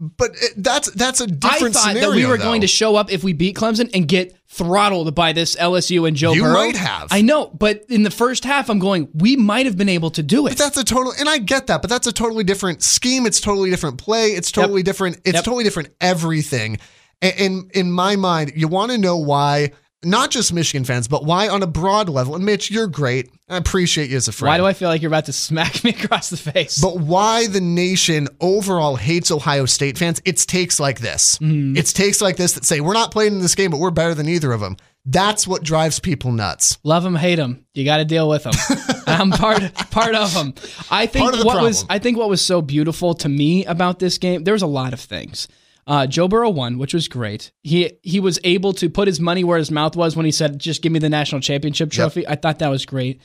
But 0.00 0.32
it- 0.34 0.54
that's 0.56 0.90
that's 0.92 1.20
a 1.20 1.26
different 1.26 1.76
I 1.76 1.80
thought 1.80 1.88
scenario. 1.88 2.10
that 2.10 2.16
we 2.16 2.26
were 2.26 2.36
though. 2.36 2.44
going 2.44 2.60
to 2.62 2.66
show 2.66 2.96
up 2.96 3.12
if 3.12 3.22
we 3.22 3.32
beat 3.32 3.56
Clemson 3.56 3.90
and 3.94 4.08
get 4.08 4.36
throttled 4.48 5.14
by 5.14 5.32
this 5.32 5.54
LSU 5.56 6.06
and 6.06 6.16
Joe 6.16 6.32
You 6.32 6.42
Burrow. 6.42 6.54
might 6.54 6.76
have. 6.76 7.08
I 7.10 7.22
know, 7.22 7.46
but 7.46 7.84
in 7.88 8.02
the 8.02 8.10
first 8.10 8.44
half, 8.44 8.68
I'm 8.70 8.78
going, 8.78 9.08
we 9.14 9.36
might 9.36 9.66
have 9.66 9.76
been 9.76 9.88
able 9.88 10.10
to 10.12 10.22
do 10.22 10.46
it. 10.46 10.50
But 10.50 10.58
that's 10.58 10.76
a 10.76 10.84
total, 10.84 11.12
and 11.18 11.28
I 11.28 11.38
get 11.38 11.66
that, 11.68 11.80
but 11.80 11.88
that's 11.90 12.06
a 12.06 12.12
totally 12.12 12.44
different 12.44 12.82
scheme. 12.82 13.24
It's 13.26 13.40
totally 13.40 13.70
different 13.70 13.98
play. 13.98 14.28
It's 14.28 14.50
totally 14.52 14.82
different. 14.82 15.16
It's 15.24 15.34
Yep. 15.36 15.44
totally 15.44 15.64
different 15.64 15.90
everything. 16.00 16.78
A- 17.22 17.42
In 17.44 17.70
in 17.72 17.90
my 17.92 18.16
mind, 18.16 18.52
you 18.56 18.68
want 18.68 18.90
to 18.92 18.98
know 18.98 19.16
why. 19.16 19.70
Not 20.04 20.30
just 20.30 20.52
Michigan 20.52 20.84
fans, 20.84 21.08
but 21.08 21.24
why 21.24 21.48
on 21.48 21.62
a 21.62 21.66
broad 21.66 22.08
level. 22.08 22.34
And 22.34 22.44
Mitch, 22.44 22.70
you're 22.70 22.86
great. 22.86 23.30
I 23.48 23.56
appreciate 23.56 24.10
you 24.10 24.16
as 24.16 24.28
a 24.28 24.32
friend. 24.32 24.50
Why 24.50 24.56
do 24.58 24.66
I 24.66 24.72
feel 24.72 24.88
like 24.88 25.02
you're 25.02 25.10
about 25.10 25.26
to 25.26 25.32
smack 25.32 25.84
me 25.84 25.90
across 25.90 26.30
the 26.30 26.36
face? 26.36 26.80
But 26.80 26.98
why 26.98 27.46
the 27.46 27.60
nation 27.60 28.28
overall 28.40 28.96
hates 28.96 29.30
Ohio 29.30 29.66
State 29.66 29.98
fans? 29.98 30.20
It's 30.24 30.46
takes 30.46 30.80
like 30.80 31.00
this. 31.00 31.38
Mm-hmm. 31.38 31.76
It's 31.76 31.92
takes 31.92 32.20
like 32.20 32.36
this 32.36 32.52
that 32.52 32.64
say 32.64 32.80
we're 32.80 32.94
not 32.94 33.10
playing 33.10 33.34
in 33.34 33.40
this 33.40 33.54
game, 33.54 33.70
but 33.70 33.80
we're 33.80 33.90
better 33.90 34.14
than 34.14 34.28
either 34.28 34.52
of 34.52 34.60
them. 34.60 34.76
That's 35.06 35.46
what 35.46 35.62
drives 35.62 36.00
people 36.00 36.32
nuts. 36.32 36.78
Love 36.82 37.02
them, 37.02 37.14
hate 37.14 37.36
them. 37.36 37.66
You 37.74 37.84
got 37.84 37.98
to 37.98 38.06
deal 38.06 38.26
with 38.28 38.44
them. 38.44 38.54
I'm 39.06 39.30
part 39.30 39.74
part 39.90 40.14
of 40.14 40.32
them. 40.32 40.54
I 40.90 41.06
think 41.06 41.30
the 41.32 41.44
what 41.44 41.60
was. 41.60 41.84
I 41.90 41.98
think 41.98 42.16
what 42.16 42.30
was 42.30 42.40
so 42.40 42.62
beautiful 42.62 43.14
to 43.14 43.28
me 43.28 43.66
about 43.66 43.98
this 43.98 44.16
game. 44.16 44.44
There 44.44 44.54
was 44.54 44.62
a 44.62 44.66
lot 44.66 44.94
of 44.94 45.00
things. 45.00 45.46
Uh, 45.86 46.06
Joe 46.06 46.28
Burrow 46.28 46.50
won, 46.50 46.78
which 46.78 46.94
was 46.94 47.08
great. 47.08 47.52
He 47.62 47.92
he 48.02 48.20
was 48.20 48.38
able 48.44 48.72
to 48.74 48.88
put 48.88 49.08
his 49.08 49.20
money 49.20 49.44
where 49.44 49.58
his 49.58 49.70
mouth 49.70 49.96
was 49.96 50.16
when 50.16 50.24
he 50.24 50.32
said, 50.32 50.58
"Just 50.58 50.82
give 50.82 50.92
me 50.92 50.98
the 50.98 51.10
national 51.10 51.40
championship 51.40 51.90
trophy." 51.90 52.26
I 52.26 52.36
thought 52.36 52.58
that 52.60 52.70
was 52.70 52.86
great. 52.86 53.20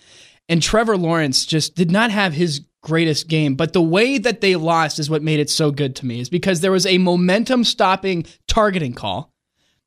And 0.49 0.61
Trevor 0.61 0.97
Lawrence 0.97 1.45
just 1.45 1.75
did 1.75 1.91
not 1.91 2.11
have 2.11 2.33
his 2.33 2.61
greatest 2.81 3.27
game, 3.27 3.55
but 3.55 3.73
the 3.73 3.81
way 3.81 4.17
that 4.17 4.41
they 4.41 4.55
lost 4.55 4.99
is 4.99 5.09
what 5.09 5.21
made 5.21 5.39
it 5.39 5.49
so 5.49 5.71
good 5.71 5.95
to 5.97 6.05
me. 6.05 6.19
Is 6.19 6.29
because 6.29 6.61
there 6.61 6.71
was 6.71 6.85
a 6.85 6.97
momentum 6.97 7.63
stopping 7.63 8.25
targeting 8.47 8.93
call 8.93 9.31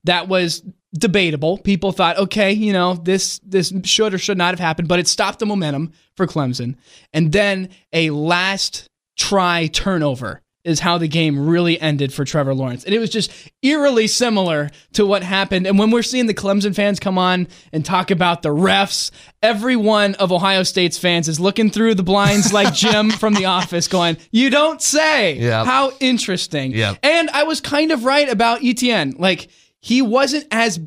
that 0.05 0.29
was 0.29 0.63
debatable. 0.95 1.59
People 1.59 1.93
thought, 1.93 2.19
okay, 2.19 2.53
you 2.53 2.73
know, 2.73 2.95
this 2.95 3.39
this 3.41 3.73
should 3.85 4.15
or 4.15 4.19
should 4.19 4.39
not 4.39 4.53
have 4.53 4.61
happened, 4.61 4.89
but 4.89 4.99
it 4.99 5.09
stopped 5.09 5.39
the 5.39 5.47
momentum 5.47 5.93
for 6.17 6.27
Clemson. 6.27 6.77
And 7.13 7.33
then 7.33 7.71
a 7.93 8.11
last 8.11 8.89
try 9.17 9.67
turnover 9.69 10.42
is 10.65 10.81
how 10.81 10.97
the 10.97 11.09
game 11.09 11.49
really 11.49 11.81
ended 11.81 12.13
for 12.13 12.25
Trevor 12.25 12.55
Lawrence. 12.55 12.85
And 12.85 12.95
it 12.95 12.99
was 12.99 13.11
just 13.11 13.31
eerily 13.63 14.07
similar 14.07 14.71
to 14.93 15.05
what 15.05 15.23
happened. 15.23 15.67
And 15.67 15.79
when 15.79 15.91
we're 15.91 16.03
seeing 16.03 16.27
the 16.27 16.35
Clemson 16.35 16.75
fans 16.75 17.01
come 17.01 17.19
on 17.19 17.49
and 17.73 17.85
talk 17.85 18.11
about 18.11 18.43
the 18.43 18.51
refs, 18.51 19.11
every 19.43 19.75
one 19.75 20.15
of 20.17 20.31
Ohio 20.31 20.63
State's 20.63 20.99
fans 20.99 21.27
is 21.29 21.41
looking 21.41 21.69
through 21.71 21.97
the 21.97 22.05
blinds 22.05 22.53
like 22.53 22.73
Jim 22.75 23.11
from 23.11 23.35
The 23.35 23.47
Office 23.47 23.89
going, 23.89 24.17
You 24.31 24.51
don't 24.51 24.81
say. 24.81 25.39
Yep. 25.39 25.67
How 25.67 25.93
interesting. 25.99 26.73
Yep. 26.73 26.99
And 27.03 27.31
I 27.31 27.43
was 27.43 27.61
kind 27.61 27.91
of 27.91 28.05
right 28.05 28.29
about 28.29 28.63
Etienne. 28.63 29.15
Like, 29.19 29.49
he 29.81 30.01
wasn't 30.01 30.47
as 30.53 30.79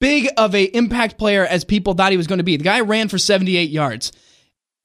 big 0.00 0.28
of 0.36 0.54
a 0.54 0.64
impact 0.64 1.18
player 1.18 1.46
as 1.46 1.64
people 1.64 1.94
thought 1.94 2.10
he 2.10 2.18
was 2.18 2.26
going 2.26 2.38
to 2.38 2.44
be. 2.44 2.56
The 2.56 2.64
guy 2.64 2.80
ran 2.80 3.08
for 3.08 3.16
78 3.16 3.70
yards. 3.70 4.12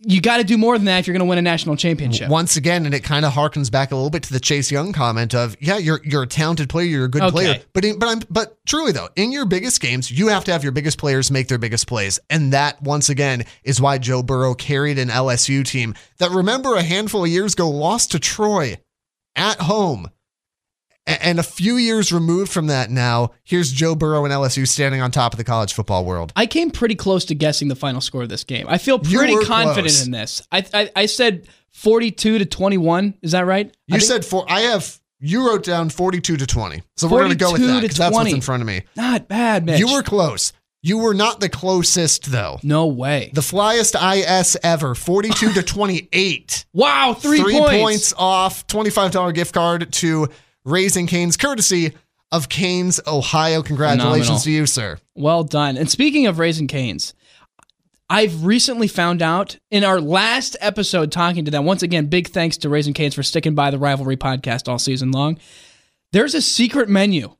You 0.05 0.19
got 0.19 0.37
to 0.37 0.43
do 0.43 0.57
more 0.57 0.77
than 0.77 0.85
that 0.85 0.99
if 0.99 1.07
you're 1.07 1.13
going 1.13 1.25
to 1.25 1.29
win 1.29 1.37
a 1.37 1.41
national 1.41 1.77
championship. 1.77 2.29
Once 2.29 2.57
again, 2.57 2.85
and 2.85 2.93
it 2.93 3.01
kind 3.05 3.25
of 3.25 3.31
harkens 3.33 3.71
back 3.71 3.91
a 3.91 3.95
little 3.95 4.09
bit 4.09 4.23
to 4.23 4.33
the 4.33 4.39
Chase 4.39 4.69
Young 4.69 4.91
comment 4.91 5.33
of, 5.33 5.55
yeah, 5.61 5.77
you're 5.77 6.01
you're 6.03 6.23
a 6.23 6.27
talented 6.27 6.67
player, 6.67 6.85
you're 6.87 7.05
a 7.05 7.09
good 7.09 7.21
Okay. 7.23 7.31
player, 7.31 7.61
but 7.73 7.85
in, 7.85 7.99
but 7.99 8.09
I'm 8.09 8.19
but 8.29 8.57
truly 8.65 8.91
though, 8.91 9.07
in 9.15 9.31
your 9.31 9.45
biggest 9.45 9.79
games, 9.79 10.11
you 10.11 10.27
have 10.27 10.43
to 10.45 10.51
have 10.51 10.61
your 10.63 10.73
biggest 10.73 10.97
players 10.97 11.31
make 11.31 11.47
their 11.47 11.57
biggest 11.57 11.87
plays, 11.87 12.19
and 12.29 12.51
that 12.53 12.81
once 12.81 13.07
again 13.09 13.45
is 13.63 13.79
why 13.79 13.97
Joe 13.97 14.21
Burrow 14.23 14.53
carried 14.55 14.99
an 14.99 15.07
LSU 15.09 15.65
team 15.65 15.95
that 16.17 16.31
remember 16.31 16.75
a 16.75 16.83
handful 16.83 17.23
of 17.23 17.29
years 17.29 17.53
ago 17.53 17.69
lost 17.69 18.11
to 18.11 18.19
Troy 18.19 18.77
at 19.35 19.59
home. 19.61 20.09
And 21.05 21.37
a 21.37 21.43
few 21.43 21.75
years 21.75 22.13
removed 22.13 22.51
from 22.51 22.67
that 22.67 22.89
now, 22.89 23.31
here's 23.43 23.71
Joe 23.71 23.93
Burrow 23.93 24.23
and 24.23 24.33
LSU 24.33 24.65
standing 24.67 25.01
on 25.01 25.11
top 25.11 25.33
of 25.33 25.37
the 25.37 25.43
college 25.43 25.73
football 25.73 26.05
world. 26.05 26.31
I 26.35 26.45
came 26.45 26.71
pretty 26.71 26.95
close 26.95 27.25
to 27.25 27.35
guessing 27.35 27.67
the 27.67 27.75
final 27.75 27.99
score 27.99 28.23
of 28.23 28.29
this 28.29 28.43
game. 28.45 28.65
I 28.69 28.77
feel 28.77 28.99
pretty 28.99 29.35
confident 29.45 29.87
close. 29.87 30.05
in 30.05 30.11
this. 30.11 30.41
I, 30.51 30.65
I 30.73 30.89
I 30.95 31.05
said 31.07 31.47
42 31.71 32.39
to 32.39 32.45
21. 32.45 33.15
Is 33.21 33.33
that 33.33 33.45
right? 33.45 33.75
You 33.87 33.99
said 33.99 34.23
four. 34.23 34.45
I 34.47 34.61
have 34.61 34.99
you 35.19 35.47
wrote 35.47 35.63
down 35.63 35.89
forty-two 35.89 36.35
to 36.37 36.45
twenty. 36.45 36.83
So 36.97 37.07
we're 37.07 37.19
going 37.19 37.31
to 37.31 37.37
go 37.37 37.53
with 37.53 37.61
that 37.61 37.81
because 37.81 37.97
that's 37.97 38.13
what's 38.13 38.31
in 38.33 38.41
front 38.41 38.61
of 38.61 38.67
me. 38.67 38.83
not 38.95 39.27
bad, 39.29 39.65
man. 39.65 39.79
You 39.79 39.91
were 39.93 40.03
close. 40.03 40.51
You 40.81 40.97
were 40.97 41.13
not 41.13 41.39
the 41.39 41.47
closest 41.47 42.25
though. 42.29 42.59
no 42.61 42.87
way. 42.87 43.31
The 43.33 43.39
flyest 43.41 43.95
IS 43.95 44.57
ever, 44.63 44.95
forty-two 44.95 45.53
to 45.53 45.63
twenty-eight. 45.63 46.65
wow, 46.73 47.13
three, 47.17 47.39
Three 47.41 47.57
points. 47.57 47.77
points 47.81 48.13
off. 48.17 48.67
Twenty-five 48.67 49.11
dollar 49.11 49.31
gift 49.31 49.53
card 49.53 49.93
to 49.93 50.27
Raising 50.65 51.07
Canes, 51.07 51.37
courtesy 51.37 51.93
of 52.31 52.49
Canes, 52.49 52.99
Ohio. 53.05 53.61
Congratulations 53.61 54.25
Phenomenal. 54.27 54.43
to 54.43 54.51
you, 54.51 54.65
sir. 54.65 54.97
Well 55.15 55.43
done. 55.43 55.77
And 55.77 55.89
speaking 55.89 56.25
of 56.25 56.39
raising 56.39 56.67
canes, 56.67 57.13
I've 58.09 58.43
recently 58.45 58.87
found 58.87 59.21
out 59.21 59.57
in 59.71 59.83
our 59.83 59.99
last 60.01 60.55
episode 60.61 61.11
talking 61.11 61.45
to 61.45 61.51
them. 61.51 61.65
Once 61.65 61.83
again, 61.83 62.07
big 62.07 62.27
thanks 62.27 62.57
to 62.57 62.69
Raising 62.69 62.93
Canes 62.93 63.15
for 63.15 63.23
sticking 63.23 63.55
by 63.55 63.71
the 63.71 63.79
Rivalry 63.79 64.17
podcast 64.17 64.67
all 64.67 64.79
season 64.79 65.11
long. 65.11 65.39
There's 66.11 66.35
a 66.35 66.41
secret 66.41 66.89
menu. 66.89 67.35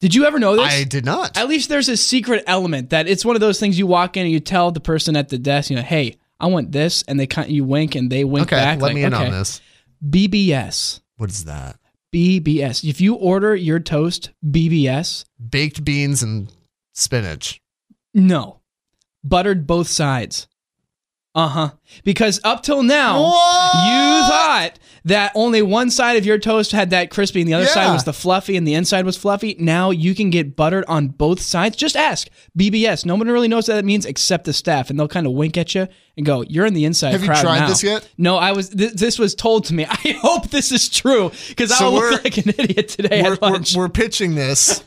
Did 0.00 0.14
you 0.14 0.24
ever 0.24 0.38
know 0.38 0.56
this? 0.56 0.72
I 0.72 0.84
did 0.84 1.04
not. 1.04 1.36
At 1.36 1.48
least 1.48 1.68
there's 1.68 1.88
a 1.88 1.96
secret 1.96 2.42
element 2.46 2.90
that 2.90 3.08
it's 3.08 3.24
one 3.24 3.36
of 3.36 3.40
those 3.40 3.60
things 3.60 3.78
you 3.78 3.86
walk 3.86 4.16
in 4.16 4.24
and 4.24 4.32
you 4.32 4.40
tell 4.40 4.70
the 4.72 4.80
person 4.80 5.16
at 5.16 5.28
the 5.28 5.38
desk, 5.38 5.70
you 5.70 5.76
know, 5.76 5.82
hey, 5.82 6.16
I 6.40 6.46
want 6.46 6.72
this, 6.72 7.04
and 7.06 7.18
they 7.20 7.26
kind 7.28 7.50
you 7.50 7.62
wink 7.64 7.94
and 7.94 8.10
they 8.10 8.24
wink 8.24 8.48
Okay, 8.48 8.56
back. 8.56 8.80
let 8.80 8.88
like, 8.88 8.94
me 8.96 9.04
in 9.04 9.14
okay. 9.14 9.26
on 9.26 9.30
this. 9.30 9.60
BBS. 10.04 11.00
What 11.18 11.30
is 11.30 11.44
that? 11.44 11.76
BBS. 12.12 12.88
If 12.88 13.00
you 13.00 13.14
order 13.14 13.54
your 13.56 13.80
toast 13.80 14.30
BBS, 14.44 15.24
Baked 15.50 15.84
beans 15.84 16.22
and 16.22 16.52
spinach. 16.92 17.60
no. 18.14 18.60
Buttered 19.24 19.66
both 19.68 19.86
sides. 19.86 20.48
Uh 21.34 21.48
huh. 21.48 21.70
Because 22.04 22.40
up 22.44 22.62
till 22.62 22.82
now, 22.82 23.22
What? 23.22 23.74
you 23.86 24.28
thought 24.30 24.78
that 25.04 25.32
only 25.34 25.62
one 25.62 25.90
side 25.90 26.18
of 26.18 26.26
your 26.26 26.38
toast 26.38 26.72
had 26.72 26.90
that 26.90 27.10
crispy 27.10 27.40
and 27.40 27.48
the 27.48 27.54
other 27.54 27.64
side 27.66 27.90
was 27.92 28.04
the 28.04 28.12
fluffy 28.12 28.54
and 28.56 28.68
the 28.68 28.74
inside 28.74 29.06
was 29.06 29.16
fluffy. 29.16 29.56
Now 29.58 29.90
you 29.90 30.14
can 30.14 30.28
get 30.28 30.54
buttered 30.54 30.84
on 30.88 31.08
both 31.08 31.40
sides. 31.40 31.76
Just 31.76 31.96
ask 31.96 32.28
BBS. 32.58 33.06
No 33.06 33.14
one 33.14 33.28
really 33.28 33.48
knows 33.48 33.66
what 33.66 33.76
that 33.76 33.84
means 33.84 34.04
except 34.04 34.44
the 34.44 34.52
staff, 34.52 34.90
and 34.90 35.00
they'll 35.00 35.08
kind 35.08 35.26
of 35.26 35.32
wink 35.32 35.56
at 35.56 35.74
you 35.74 35.88
and 36.18 36.26
go, 36.26 36.42
"You're 36.42 36.66
in 36.66 36.74
the 36.74 36.84
inside 36.84 37.12
Have 37.12 37.22
you 37.22 37.28
tried 37.28 37.60
now." 37.60 37.68
this 37.68 37.82
yet? 37.82 38.06
No, 38.18 38.36
I 38.36 38.52
was. 38.52 38.68
Th- 38.68 38.92
this 38.92 39.18
was 39.18 39.34
told 39.34 39.64
to 39.66 39.74
me. 39.74 39.86
I 39.90 40.18
hope 40.20 40.50
this 40.50 40.70
is 40.70 40.90
true 40.90 41.32
because 41.48 41.74
So 41.76 41.86
I'll 41.86 41.92
look 41.92 42.24
like 42.24 42.36
an 42.36 42.50
idiot 42.58 42.88
today 42.88 43.22
we're, 43.22 43.38
we're, 43.40 43.60
we're 43.74 43.88
pitching 43.88 44.34
this. 44.34 44.84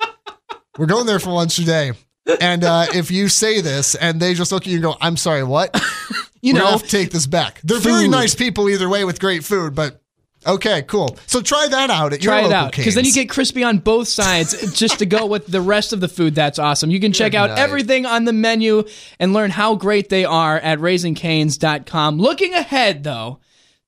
we're 0.78 0.86
going 0.86 1.06
there 1.06 1.20
for 1.20 1.30
lunch 1.30 1.54
today. 1.54 1.92
And 2.40 2.64
uh, 2.64 2.86
if 2.94 3.10
you 3.10 3.28
say 3.28 3.60
this 3.60 3.94
and 3.94 4.20
they 4.20 4.34
just 4.34 4.52
look 4.52 4.62
at 4.62 4.68
you 4.68 4.76
and 4.76 4.82
go, 4.82 4.96
I'm 5.00 5.16
sorry, 5.16 5.44
what? 5.44 5.80
you 6.42 6.52
know, 6.54 6.78
take 6.78 7.10
this 7.10 7.26
back. 7.26 7.60
They're 7.62 7.78
very 7.78 8.08
nice 8.08 8.34
people 8.34 8.68
either 8.68 8.88
way 8.88 9.04
with 9.04 9.20
great 9.20 9.44
food, 9.44 9.74
but 9.74 10.00
okay, 10.46 10.82
cool. 10.82 11.18
So 11.26 11.42
try 11.42 11.68
that 11.68 11.90
out 11.90 12.12
at 12.12 12.20
try 12.22 12.40
your 12.40 12.48
it 12.48 12.52
local 12.52 12.66
out 12.66 12.76
because 12.76 12.94
then 12.94 13.04
you 13.04 13.12
get 13.12 13.28
crispy 13.28 13.62
on 13.62 13.78
both 13.78 14.08
sides 14.08 14.72
just 14.72 14.98
to 15.00 15.06
go 15.06 15.26
with 15.34 15.46
the 15.46 15.60
rest 15.60 15.92
of 15.92 16.00
the 16.00 16.08
food 16.08 16.34
that's 16.34 16.58
awesome 16.58 16.90
you 16.90 16.98
can 17.00 17.12
check 17.12 17.32
Good 17.32 17.38
out 17.38 17.50
night. 17.50 17.58
everything 17.58 18.06
on 18.06 18.24
the 18.24 18.32
menu 18.32 18.84
and 19.18 19.32
learn 19.34 19.50
how 19.50 19.74
great 19.74 20.08
they 20.08 20.24
are 20.24 20.56
at 20.58 20.78
raisingcanes.com 20.78 22.18
looking 22.18 22.54
ahead 22.54 23.04
though 23.04 23.40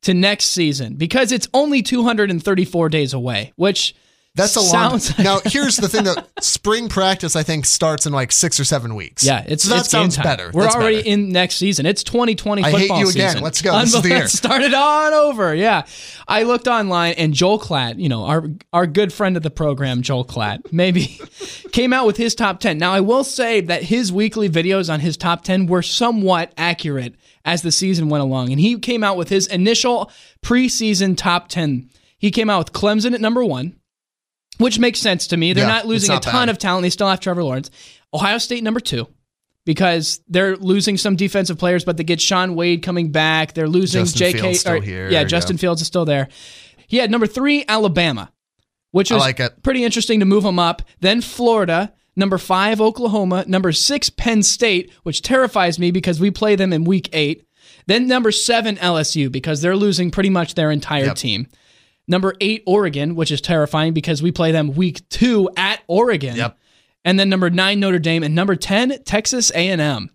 to 0.02 0.12
next 0.14 0.46
season 0.46 0.94
because 0.96 1.32
it's 1.32 1.48
only 1.54 1.80
234 1.82 2.88
days 2.88 3.14
away 3.14 3.52
which 3.56 3.94
That's 4.34 4.56
a 4.56 4.60
long. 4.60 4.70
sounds 4.98 5.18
now, 5.18 5.40
here's 5.44 5.76
the 5.76 5.88
thing: 5.88 6.04
that 6.04 6.26
spring 6.40 6.88
practice, 6.88 7.36
I 7.36 7.42
think, 7.42 7.66
starts 7.66 8.06
in 8.06 8.14
like 8.14 8.32
six 8.32 8.58
or 8.58 8.64
seven 8.64 8.94
weeks. 8.94 9.24
yeah, 9.24 9.44
it's 9.46 9.64
so 9.64 9.70
that 9.70 9.80
it's 9.80 9.90
sounds 9.90 10.16
better. 10.16 10.50
We're 10.54 10.62
That's 10.62 10.74
already 10.74 10.96
better. 10.98 11.08
in 11.08 11.28
next 11.28 11.56
season. 11.56 11.84
It's 11.84 12.02
2020 12.02 12.62
I 12.64 12.70
hate 12.70 12.78
football 12.78 13.00
you 13.00 13.08
again. 13.10 13.28
season. 13.28 13.42
Let's 13.44 13.60
go. 13.60 13.78
This 13.78 13.94
is 13.94 14.00
the 14.02 14.08
year. 14.08 14.18
Let's 14.20 14.32
start 14.32 14.62
it 14.62 14.72
on 14.72 15.12
over. 15.12 15.54
Yeah, 15.54 15.84
I 16.26 16.44
looked 16.44 16.66
online 16.66 17.12
and 17.18 17.34
Joel 17.34 17.58
Klatt, 17.58 17.98
you 17.98 18.08
know 18.08 18.24
our 18.24 18.44
our 18.72 18.86
good 18.86 19.12
friend 19.12 19.36
of 19.36 19.42
the 19.42 19.50
program, 19.50 20.00
Joel 20.00 20.24
Klatt, 20.24 20.72
maybe 20.72 21.20
came 21.72 21.92
out 21.92 22.06
with 22.06 22.16
his 22.16 22.34
top 22.34 22.58
10. 22.60 22.78
Now 22.78 22.92
I 22.94 23.00
will 23.00 23.24
say 23.24 23.60
that 23.60 23.82
his 23.82 24.10
weekly 24.10 24.48
videos 24.48 24.90
on 24.90 25.00
his 25.00 25.18
top 25.18 25.44
10 25.44 25.66
were 25.66 25.82
somewhat 25.82 26.54
accurate 26.56 27.16
as 27.44 27.60
the 27.60 27.72
season 27.72 28.08
went 28.08 28.22
along, 28.22 28.50
and 28.50 28.58
he 28.60 28.78
came 28.78 29.04
out 29.04 29.18
with 29.18 29.28
his 29.28 29.46
initial 29.48 30.10
preseason 30.42 31.16
top 31.18 31.48
10. 31.48 31.90
He 32.18 32.30
came 32.30 32.48
out 32.48 32.58
with 32.60 32.72
Clemson 32.72 33.12
at 33.12 33.20
number 33.20 33.44
one 33.44 33.76
which 34.62 34.78
makes 34.78 34.98
sense 35.00 35.26
to 35.28 35.36
me. 35.36 35.52
They're 35.52 35.64
Yeah, 35.64 35.72
not 35.72 35.86
losing 35.86 36.08
not 36.08 36.24
a 36.26 36.30
ton 36.30 36.46
bad. 36.46 36.50
of 36.50 36.58
talent. 36.58 36.82
They 36.82 36.90
still 36.90 37.08
have 37.08 37.20
Trevor 37.20 37.44
Lawrence. 37.44 37.70
Ohio 38.14 38.38
State 38.38 38.62
number 38.62 38.80
two 38.80 39.08
because 39.64 40.20
they're 40.28 40.56
losing 40.56 40.96
some 40.96 41.16
defensive 41.16 41.58
players, 41.58 41.84
but 41.84 41.96
they 41.96 42.04
get 42.04 42.20
Shaun 42.20 42.54
Wade 42.54 42.82
coming 42.82 43.12
back. 43.12 43.54
They're 43.54 43.68
losing 43.68 44.02
Justin 44.04 44.18
J.K. 44.18 44.38
Fields 44.40 44.60
still 44.60 44.72
or- 44.74 44.80
here, 44.80 45.04
Yeah, 45.10 45.20
yeah. 45.20 45.24
Justin 45.24 45.56
Fields 45.58 45.80
is 45.80 45.86
still 45.86 46.04
there. 46.04 46.28
He 46.86 46.96
had 46.98 47.10
number 47.10 47.26
three 47.26 47.64
Alabama, 47.68 48.32
which 48.90 49.10
I 49.12 49.14
was 49.14 49.22
like 49.24 49.62
pretty 49.62 49.84
interesting 49.84 50.20
to 50.20 50.26
move 50.26 50.44
him 50.44 50.58
up. 50.58 50.82
Then 51.00 51.20
Florida. 51.20 51.92
Number 52.14 52.36
five, 52.36 52.78
Oklahoma. 52.78 53.44
Number 53.48 53.72
six, 53.72 54.10
Penn 54.10 54.42
State, 54.42 54.90
which 55.02 55.22
terrifies 55.22 55.78
me 55.78 55.90
because 55.90 56.20
we 56.20 56.30
play 56.30 56.56
them 56.56 56.70
in 56.70 56.84
week 56.84 57.08
eight. 57.14 57.46
Then 57.86 58.06
number 58.06 58.30
seven, 58.30 58.76
LSU, 58.76 59.32
because 59.32 59.62
they're 59.62 59.74
losing 59.76 60.10
pretty 60.10 60.28
much 60.28 60.54
their 60.54 60.70
entire 60.70 61.06
Yep. 61.06 61.16
team. 61.16 61.46
Number 62.08 62.34
eight, 62.40 62.62
Oregon, 62.66 63.14
which 63.14 63.30
is 63.30 63.40
terrifying 63.40 63.92
because 63.92 64.22
we 64.22 64.32
play 64.32 64.52
them 64.52 64.74
week 64.74 65.08
two 65.08 65.48
at 65.56 65.82
Oregon. 65.86 66.36
Yep. 66.36 66.58
And 67.04 67.18
then 67.18 67.28
number 67.28 67.50
nine, 67.50 67.80
Notre 67.80 67.98
Dame, 67.98 68.22
and 68.22 68.34
number 68.34 68.56
ten, 68.56 69.02
Texas 69.04 69.50
A&M. 69.54 70.10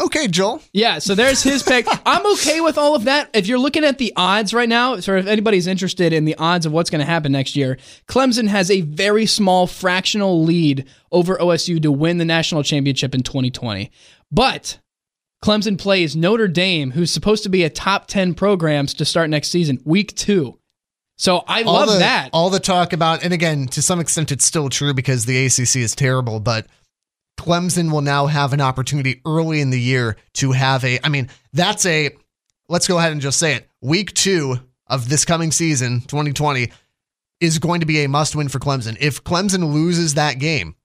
Okay, 0.00 0.26
Joel. 0.26 0.62
Yeah, 0.72 0.98
so 1.00 1.14
there's 1.14 1.42
his 1.42 1.62
pick. 1.62 1.86
I'm 2.06 2.26
okay 2.34 2.62
with 2.62 2.78
all 2.78 2.94
of 2.94 3.04
that. 3.04 3.28
If 3.34 3.46
you're 3.46 3.58
looking 3.58 3.84
at 3.84 3.98
the 3.98 4.12
odds 4.16 4.54
right 4.54 4.68
now, 4.68 4.98
so 5.00 5.16
if 5.16 5.26
anybody's 5.26 5.66
interested 5.66 6.14
in 6.14 6.24
the 6.24 6.34
odds 6.36 6.64
of 6.64 6.72
what's 6.72 6.88
going 6.88 7.00
to 7.00 7.06
happen 7.06 7.32
next 7.32 7.56
year, 7.56 7.76
Clemson 8.08 8.48
has 8.48 8.70
a 8.70 8.80
very 8.80 9.26
small 9.26 9.66
fractional 9.66 10.42
lead 10.42 10.88
over 11.10 11.36
OSU 11.36 11.80
to 11.82 11.92
win 11.92 12.16
the 12.16 12.24
national 12.24 12.62
championship 12.62 13.14
in 13.14 13.22
2020. 13.22 13.90
But 14.30 14.78
Clemson 15.44 15.78
plays 15.78 16.16
Notre 16.16 16.48
Dame, 16.48 16.92
who's 16.92 17.10
supposed 17.10 17.42
to 17.42 17.50
be 17.50 17.62
a 17.62 17.70
top 17.70 18.06
10 18.06 18.32
programs 18.32 18.94
to 18.94 19.04
start 19.04 19.28
next 19.28 19.48
season, 19.48 19.78
week 19.84 20.14
two. 20.16 20.58
So 21.16 21.44
I 21.46 21.62
all 21.62 21.74
love 21.74 21.88
the, 21.88 21.98
that. 21.98 22.30
All 22.32 22.50
the 22.50 22.60
talk 22.60 22.92
about, 22.92 23.22
and 23.22 23.32
again, 23.32 23.66
to 23.68 23.82
some 23.82 24.00
extent, 24.00 24.32
it's 24.32 24.44
still 24.44 24.68
true 24.68 24.94
because 24.94 25.24
the 25.24 25.46
ACC 25.46 25.76
is 25.76 25.94
terrible, 25.94 26.40
but 26.40 26.66
Clemson 27.38 27.92
will 27.92 28.00
now 28.00 28.26
have 28.26 28.52
an 28.52 28.60
opportunity 28.60 29.20
early 29.26 29.60
in 29.60 29.70
the 29.70 29.80
year 29.80 30.16
to 30.34 30.52
have 30.52 30.84
a, 30.84 30.98
I 31.04 31.08
mean, 31.08 31.28
that's 31.52 31.86
a, 31.86 32.10
let's 32.68 32.88
go 32.88 32.98
ahead 32.98 33.12
and 33.12 33.20
just 33.20 33.38
say 33.38 33.54
it. 33.54 33.68
Week 33.80 34.12
two 34.14 34.58
of 34.86 35.08
this 35.08 35.24
coming 35.24 35.52
season, 35.52 36.00
2020, 36.02 36.70
is 37.40 37.58
going 37.58 37.80
to 37.80 37.86
be 37.86 38.04
a 38.04 38.08
must 38.08 38.36
win 38.36 38.48
for 38.48 38.58
Clemson. 38.58 38.96
If 39.00 39.24
Clemson 39.24 39.72
loses 39.72 40.14
that 40.14 40.38
game, 40.38 40.76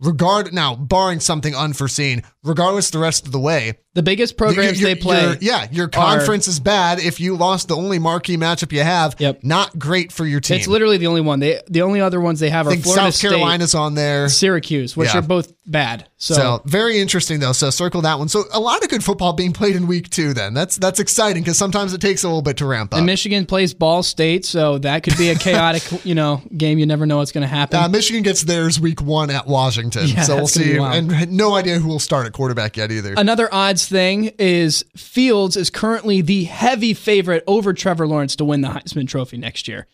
regard 0.00 0.52
now, 0.52 0.74
barring 0.74 1.20
something 1.20 1.54
unforeseen, 1.54 2.22
regardless 2.42 2.90
the 2.90 2.98
rest 2.98 3.26
of 3.26 3.32
the 3.32 3.40
way, 3.40 3.78
the 3.96 4.02
biggest 4.02 4.36
programs 4.36 4.80
your- 4.80 4.90
they 4.90 4.94
play. 4.94 5.22
your- 5.22 5.36
yeah, 5.40 5.66
your 5.72 5.88
conference 5.88 6.46
is 6.46 6.60
bad. 6.60 7.00
If 7.00 7.18
you 7.18 7.34
lost 7.36 7.66
the 7.68 7.76
only 7.76 7.98
marquee 7.98 8.36
matchup 8.36 8.70
you 8.70 8.82
have, 8.82 9.16
Yep. 9.18 9.40
not 9.42 9.76
great 9.78 10.12
for 10.12 10.24
your 10.24 10.38
team. 10.40 10.58
it's 10.58 10.68
literally 10.68 10.98
the 10.98 11.06
only 11.08 11.22
one. 11.22 11.40
They 11.40 11.60
the 11.68 11.82
only 11.82 12.00
other 12.00 12.20
ones 12.20 12.38
they 12.38 12.50
have 12.50 12.66
are 12.68 12.76
Florida 12.76 13.10
South 13.10 13.20
Carolina's 13.20 13.74
on 13.74 13.94
there. 13.94 14.28
Syracuse, 14.28 14.96
which 14.96 15.08
Yeah. 15.12 15.18
are 15.18 15.22
both 15.22 15.52
bad. 15.66 16.04
So, 16.18 16.34
So 16.34 16.62
very 16.66 16.98
interesting 16.98 17.40
though. 17.40 17.52
So 17.52 17.70
circle 17.70 18.02
that 18.02 18.18
one. 18.18 18.28
So 18.28 18.44
a 18.52 18.60
lot 18.60 18.82
of 18.84 18.88
good 18.88 19.02
football 19.02 19.32
being 19.32 19.52
played 19.52 19.74
in 19.76 19.86
week 19.86 20.08
two. 20.10 20.32
Then 20.34 20.54
that's 20.54 20.76
that's 20.76 21.00
exciting 21.00 21.42
because 21.42 21.58
sometimes 21.58 21.92
it 21.94 22.00
takes 22.00 22.22
a 22.22 22.28
little 22.28 22.42
bit 22.42 22.58
to 22.58 22.66
ramp 22.66 22.92
up. 22.94 22.98
and 22.98 23.06
Michigan 23.06 23.46
plays 23.46 23.74
Ball 23.74 24.02
State, 24.02 24.44
so 24.44 24.78
that 24.78 25.02
could 25.02 25.16
be 25.18 25.30
a 25.30 25.34
chaotic, 25.34 25.82
you 26.04 26.14
know, 26.14 26.42
game. 26.56 26.78
You 26.78 26.86
never 26.86 27.06
know 27.06 27.16
what's 27.18 27.32
going 27.32 27.42
to 27.42 27.48
happen. 27.48 27.78
uh, 27.78 27.88
Michigan 27.88 28.22
gets 28.22 28.42
theirs 28.42 28.78
week 28.78 29.00
one 29.02 29.30
at 29.30 29.46
Washington. 29.46 30.06
Yeah, 30.08 30.22
so 30.22 30.34
we'll 30.34 30.38
gonna 30.46 30.48
see. 30.48 30.76
And 30.76 31.32
no 31.32 31.54
idea 31.54 31.78
who 31.78 31.88
will 31.88 31.98
start 31.98 32.26
at 32.26 32.32
quarterback 32.32 32.76
yet 32.76 32.92
either. 32.92 33.14
Another 33.16 33.48
odds 33.52 33.85
thing 33.88 34.32
is 34.38 34.84
Fields 34.96 35.56
is 35.56 35.70
currently 35.70 36.20
the 36.20 36.44
heavy 36.44 36.94
favorite 36.94 37.44
over 37.46 37.72
Trevor 37.72 38.06
Lawrence 38.06 38.36
to 38.36 38.44
win 38.44 38.60
the 38.60 38.68
Heisman 38.68 39.08
Trophy 39.08 39.36
next 39.36 39.68
year. 39.68 39.86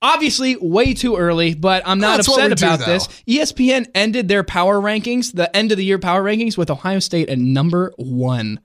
Obviously, 0.00 0.56
way 0.56 0.94
too 0.94 1.16
early, 1.16 1.54
but 1.54 1.82
I'm 1.84 1.98
not 1.98 2.18
That's 2.18 2.28
upset 2.28 2.50
we 2.50 2.54
do, 2.54 2.66
about 2.66 2.78
this. 2.86 3.08
ESPN 3.28 3.90
ended 3.96 4.28
their 4.28 4.44
power 4.44 4.80
rankings, 4.80 5.32
the 5.32 5.54
end 5.56 5.72
of 5.72 5.78
the 5.78 5.84
year 5.84 5.98
power 5.98 6.22
rankings, 6.22 6.56
with 6.56 6.70
Ohio 6.70 7.00
State 7.00 7.28
at 7.28 7.38
number 7.38 7.92
one. 7.96 8.60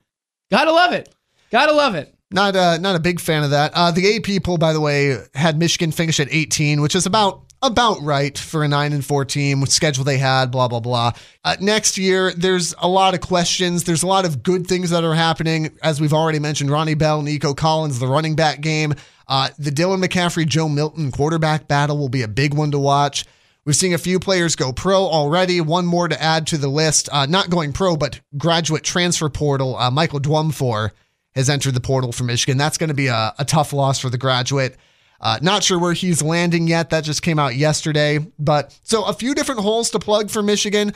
Gotta 0.52 0.72
love 0.72 0.94
it. 0.94 1.14
Gotta 1.52 1.72
love 1.74 1.96
it. 1.96 2.14
Not 2.30 2.56
uh, 2.56 2.78
not 2.78 2.96
a 2.96 3.00
big 3.00 3.20
fan 3.20 3.44
of 3.44 3.50
that. 3.50 3.72
Uh, 3.74 3.92
the 3.92 4.16
AP 4.16 4.44
poll, 4.44 4.58
by 4.58 4.74
the 4.74 4.82
way, 4.82 5.18
had 5.34 5.58
Michigan 5.58 5.92
finish 5.92 6.20
at 6.20 6.28
18, 6.32 6.82
which 6.82 6.96
is 6.96 7.06
about 7.08 7.46
about 7.64 8.02
right 8.02 8.38
for 8.38 8.64
a 8.64 8.68
nine 8.68 8.94
and 8.94 9.04
four 9.04 9.26
team 9.26 9.62
with 9.62 9.72
schedule 9.72 10.04
they 10.04 10.18
had. 10.18 10.52
Blah 10.52 10.68
blah 10.68 10.82
blah. 10.82 11.14
Uh, 11.44 11.56
next 11.60 11.98
year, 11.98 12.32
there's 12.34 12.76
a 12.80 12.88
lot 12.88 13.14
of 13.14 13.22
questions. 13.22 13.86
There's 13.86 14.04
a 14.04 14.08
lot 14.08 14.26
of 14.26 14.44
good 14.44 14.68
things 14.68 14.90
that 14.92 15.04
are 15.04 15.16
happening, 15.16 15.76
as 15.82 16.00
we've 16.00 16.14
already 16.14 16.40
mentioned. 16.40 16.70
Ronnie 16.70 16.94
Bell, 16.94 17.22
Nico 17.22 17.54
Collins, 17.54 18.00
the 18.00 18.08
running 18.08 18.36
back 18.36 18.62
game. 18.62 18.94
Uh, 19.28 19.50
the 19.58 19.72
Dylan 19.72 20.04
McCaffrey, 20.04 20.46
Joe 20.46 20.68
Milton 20.68 21.10
quarterback 21.10 21.68
battle 21.68 21.98
will 21.98 22.10
be 22.10 22.22
a 22.22 22.28
big 22.28 22.54
one 22.54 22.72
to 22.72 22.80
watch. 22.80 23.26
We've 23.66 23.76
seen 23.76 23.94
a 23.94 23.98
few 23.98 24.20
players 24.20 24.58
go 24.58 24.74
pro 24.74 25.06
already. 25.06 25.62
One 25.62 25.86
more 25.86 26.10
to 26.10 26.22
add 26.22 26.48
to 26.48 26.58
the 26.58 26.68
list. 26.68 27.08
Uh, 27.12 27.26
not 27.26 27.50
going 27.50 27.72
pro, 27.72 27.96
but 27.96 28.20
graduate 28.38 28.84
transfer 28.84 29.30
portal. 29.30 29.78
Uh, 29.78 29.90
Michael 29.90 30.20
Dwumfour 30.20 30.92
has 31.34 31.50
entered 31.50 31.74
the 31.74 31.80
portal 31.80 32.12
for 32.12 32.26
Michigan. 32.26 32.58
That's 32.58 32.78
going 32.78 32.90
to 32.90 32.94
be 32.94 33.08
a, 33.08 33.34
a 33.40 33.46
tough 33.46 33.72
loss 33.72 34.00
for 34.00 34.10
the 34.10 34.18
graduate. 34.18 34.76
Uh, 35.20 35.40
not 35.42 35.64
sure 35.64 35.80
where 35.80 35.94
he's 35.94 36.22
landing 36.22 36.68
yet. 36.68 36.90
That 36.90 37.04
just 37.04 37.22
came 37.22 37.40
out 37.40 37.56
yesterday. 37.56 38.20
But 38.38 38.78
so 38.84 39.06
a 39.06 39.14
few 39.14 39.34
different 39.34 39.62
holes 39.62 39.90
to 39.92 40.00
plug 40.00 40.30
for 40.30 40.44
Michigan. 40.44 40.94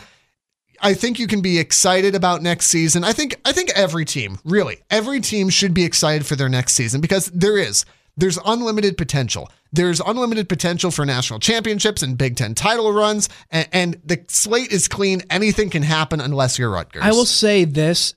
I 0.82 0.94
think 0.94 1.18
you 1.18 1.28
can 1.28 1.42
be 1.42 1.58
excited 1.58 2.14
about 2.14 2.42
next 2.42 2.68
season. 2.68 3.04
I 3.04 3.14
think 3.14 3.40
I 3.46 3.52
think 3.52 3.72
every 3.76 4.06
team, 4.06 4.38
really, 4.44 4.82
every 4.90 5.22
team 5.22 5.50
should 5.50 5.74
be 5.74 5.84
excited 5.84 6.26
for 6.26 6.36
their 6.36 6.50
next 6.50 6.74
season 6.74 7.02
because 7.02 7.28
there 7.28 7.58
is. 7.58 7.86
There's 8.20 8.40
unlimited 8.46 8.98
potential. 8.98 9.50
There's 9.72 10.00
unlimited 10.00 10.50
potential 10.50 10.90
for 10.90 11.06
national 11.06 11.40
championships 11.40 12.02
and 12.02 12.18
Big 12.18 12.36
Ten 12.36 12.56
title 12.56 12.92
runs, 12.92 13.30
and, 13.52 13.68
and 13.72 14.02
the 14.04 14.24
slate 14.28 14.72
is 14.72 14.88
clean. 14.88 15.22
Anything 15.30 15.70
can 15.70 15.84
happen 15.84 16.20
unless 16.20 16.58
you're 16.58 16.72
Rutgers. 16.72 17.04
I 17.04 17.12
will 17.12 17.26
say 17.26 17.64
this 17.64 18.16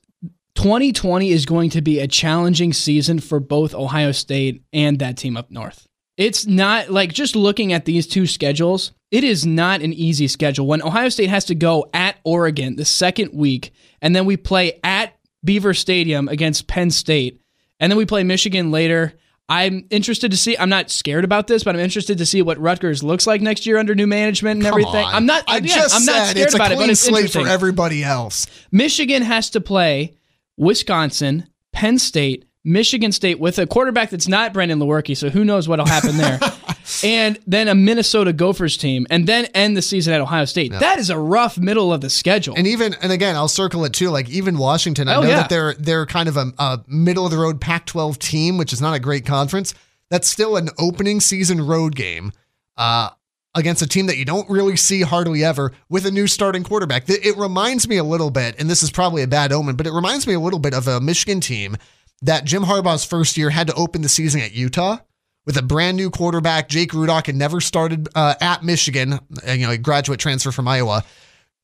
2020 0.55 1.29
is 1.29 1.45
going 1.45 1.69
to 1.71 1.81
be 1.81 1.99
a 1.99 2.07
challenging 2.07 2.73
season 2.73 3.19
for 3.19 3.39
both 3.39 3.75
Ohio 3.75 4.11
State 4.11 4.63
and 4.73 4.97
that 4.99 5.17
team 5.17 5.37
up 5.37 5.51
north. 5.51 5.87
It's 6.21 6.45
not 6.45 6.91
like 6.91 7.11
just 7.11 7.35
looking 7.35 7.73
at 7.73 7.85
these 7.85 8.05
two 8.05 8.27
schedules, 8.27 8.91
it 9.09 9.23
is 9.23 9.43
not 9.43 9.81
an 9.81 9.91
easy 9.91 10.27
schedule. 10.27 10.67
When 10.67 10.83
Ohio 10.83 11.09
State 11.09 11.31
has 11.31 11.45
to 11.45 11.55
go 11.55 11.89
at 11.95 12.17
Oregon 12.23 12.75
the 12.75 12.85
second 12.85 13.33
week, 13.33 13.73
and 14.03 14.15
then 14.15 14.25
we 14.25 14.37
play 14.37 14.79
at 14.83 15.17
Beaver 15.43 15.73
Stadium 15.73 16.27
against 16.27 16.67
Penn 16.67 16.91
State, 16.91 17.41
and 17.79 17.91
then 17.91 17.97
we 17.97 18.05
play 18.05 18.23
Michigan 18.23 18.69
later. 18.69 19.13
I'm 19.49 19.87
interested 19.89 20.29
to 20.29 20.37
see. 20.37 20.55
I'm 20.55 20.69
not 20.69 20.91
scared 20.91 21.23
about 21.23 21.47
this, 21.47 21.63
but 21.63 21.73
I'm 21.73 21.81
interested 21.81 22.19
to 22.19 22.25
see 22.27 22.43
what 22.43 22.59
Rutgers 22.59 23.01
looks 23.01 23.25
like 23.25 23.41
next 23.41 23.65
year 23.65 23.79
under 23.79 23.95
new 23.95 24.05
management 24.05 24.57
and 24.57 24.63
Come 24.63 24.73
everything. 24.73 25.03
on. 25.03 25.15
I'm 25.15 25.25
not. 25.25 25.43
I 25.47 25.57
again, 25.57 25.75
just 25.75 25.95
I'm 25.95 26.05
not 26.05 26.27
said 26.27 26.37
it's 26.37 26.53
a 26.53 26.57
about 26.57 26.71
it, 26.71 26.75
clean 26.75 26.89
but 26.89 26.97
slate 26.99 27.31
for 27.31 27.47
everybody 27.47 28.03
else. 28.03 28.45
Michigan 28.71 29.23
has 29.23 29.49
to 29.49 29.59
play 29.59 30.13
Wisconsin, 30.55 31.47
Penn 31.73 31.97
State, 31.97 32.45
Michigan 32.63 33.11
State 33.11 33.39
with 33.39 33.57
a 33.57 33.65
quarterback 33.65 34.11
that's 34.11 34.27
not 34.27 34.53
Brandon 34.53 34.77
Lewerke, 34.79 35.17
so 35.17 35.29
who 35.29 35.43
knows 35.43 35.67
what'll 35.67 35.85
happen 35.87 36.17
there. 36.17 36.39
and 37.03 37.39
then 37.47 37.67
a 37.67 37.73
Minnesota 37.73 38.33
Gophers 38.33 38.77
team, 38.77 39.07
and 39.09 39.25
then 39.25 39.45
end 39.55 39.75
the 39.75 39.81
season 39.81 40.13
at 40.13 40.21
Ohio 40.21 40.45
State. 40.45 40.71
That 40.71 40.99
is 40.99 41.09
a 41.09 41.17
rough 41.17 41.57
middle 41.57 41.91
of 41.91 42.01
the 42.01 42.09
schedule. 42.09 42.53
And 42.55 42.67
even 42.67 42.93
and 43.01 43.11
again, 43.11 43.35
I'll 43.35 43.47
circle 43.47 43.83
it 43.85 43.93
too. 43.93 44.09
Like 44.09 44.29
even 44.29 44.57
Washington, 44.59 45.07
I 45.07 45.15
Oh, 45.15 45.21
know 45.21 45.29
yeah. 45.29 45.35
that 45.37 45.49
they're 45.49 45.73
they're 45.73 46.05
kind 46.05 46.29
of 46.29 46.37
a, 46.37 46.51
a 46.59 46.83
middle 46.87 47.25
of 47.25 47.31
the 47.31 47.37
road 47.37 47.59
Pac-12 47.59 48.17
team, 48.19 48.57
which 48.57 48.73
is 48.73 48.81
not 48.81 48.93
a 48.95 48.99
great 48.99 49.25
conference. 49.25 49.73
That's 50.09 50.27
still 50.27 50.55
an 50.57 50.69
opening 50.77 51.19
season 51.19 51.65
road 51.65 51.95
game 51.95 52.31
uh, 52.77 53.09
against 53.55 53.81
a 53.81 53.87
team 53.87 54.05
that 54.07 54.17
you 54.17 54.25
don't 54.25 54.47
really 54.49 54.75
see 54.75 55.01
hardly 55.01 55.43
ever 55.43 55.71
with 55.89 56.05
a 56.05 56.11
new 56.11 56.27
starting 56.27 56.63
quarterback. 56.63 57.05
It 57.07 57.37
reminds 57.37 57.87
me 57.87 57.97
a 57.97 58.03
little 58.03 58.29
bit, 58.29 58.59
and 58.59 58.69
this 58.69 58.83
is 58.83 58.91
probably 58.91 59.23
a 59.23 59.27
bad 59.27 59.51
omen, 59.51 59.75
but 59.77 59.87
it 59.87 59.93
reminds 59.93 60.27
me 60.27 60.33
a 60.33 60.39
little 60.39 60.59
bit 60.59 60.73
of 60.73 60.87
a 60.87 60.99
Michigan 60.99 61.39
team 61.39 61.77
that 62.21 62.45
Jim 62.45 62.63
Harbaugh's 62.63 63.05
first 63.05 63.37
year 63.37 63.49
had 63.49 63.67
to 63.67 63.73
open 63.73 64.01
the 64.01 64.09
season 64.09 64.41
at 64.41 64.53
Utah 64.53 64.97
with 65.45 65.57
a 65.57 65.61
brand 65.61 65.97
new 65.97 66.09
quarterback. 66.09 66.69
Jake 66.69 66.91
Rudock 66.91 67.25
had 67.25 67.35
never 67.35 67.61
started 67.61 68.09
uh, 68.15 68.35
at 68.39 68.63
Michigan, 68.63 69.13
uh, 69.13 69.51
you 69.51 69.65
know, 69.65 69.71
a 69.71 69.77
graduate 69.77 70.19
transfer 70.19 70.51
from 70.51 70.67
Iowa 70.67 71.03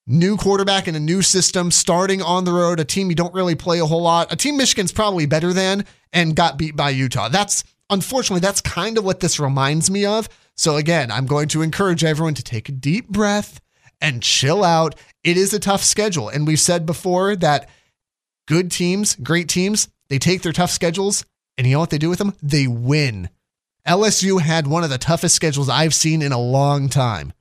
new 0.07 0.37
quarterback 0.37 0.87
in 0.87 0.95
a 0.95 0.99
new 0.99 1.21
system, 1.21 1.69
starting 1.69 2.21
on 2.21 2.45
the 2.45 2.53
road, 2.53 2.79
a 2.79 2.85
team 2.85 3.09
you 3.09 3.15
don't 3.15 3.33
really 3.33 3.55
play 3.55 3.79
a 3.79 3.85
whole 3.85 4.01
lot, 4.01 4.31
a 4.31 4.35
team 4.35 4.57
Michigan's 4.57 4.91
probably 4.91 5.25
better 5.25 5.53
than, 5.53 5.85
and 6.13 6.35
got 6.35 6.57
beat 6.57 6.75
by 6.75 6.89
Utah. 6.89 7.27
That's 7.27 7.63
unfortunately 7.89 8.39
that's 8.39 8.61
kind 8.61 8.97
of 8.97 9.03
what 9.03 9.19
this 9.19 9.39
reminds 9.39 9.91
me 9.91 10.05
of. 10.05 10.29
So 10.55 10.77
again, 10.77 11.11
I'm 11.11 11.27
going 11.27 11.49
to 11.49 11.61
encourage 11.61 12.03
everyone 12.03 12.33
to 12.35 12.43
take 12.43 12.69
a 12.69 12.71
deep 12.71 13.09
breath 13.09 13.61
and 14.01 14.23
chill 14.23 14.63
out. 14.63 14.95
It 15.23 15.37
is 15.37 15.53
a 15.53 15.59
tough 15.59 15.83
schedule, 15.83 16.29
and 16.29 16.47
we've 16.47 16.59
said 16.59 16.85
before 16.85 17.35
that 17.35 17.69
good 18.47 18.71
teams, 18.71 19.15
great 19.15 19.49
teams, 19.49 19.89
they 20.09 20.19
take 20.19 20.41
their 20.41 20.53
tough 20.53 20.71
schedules, 20.71 21.25
and 21.57 21.67
you 21.67 21.73
know 21.73 21.79
what 21.79 21.89
they 21.89 21.97
do 21.97 22.09
with 22.09 22.19
them? 22.19 22.35
They 22.41 22.67
win. 22.67 23.29
LSU 23.87 24.41
had 24.41 24.67
one 24.67 24.83
of 24.83 24.89
the 24.89 24.97
toughest 24.97 25.35
schedules 25.35 25.69
I've 25.69 25.93
seen 25.93 26.21
in 26.21 26.31
a 26.31 26.39
long 26.39 26.89
time. 26.89 27.33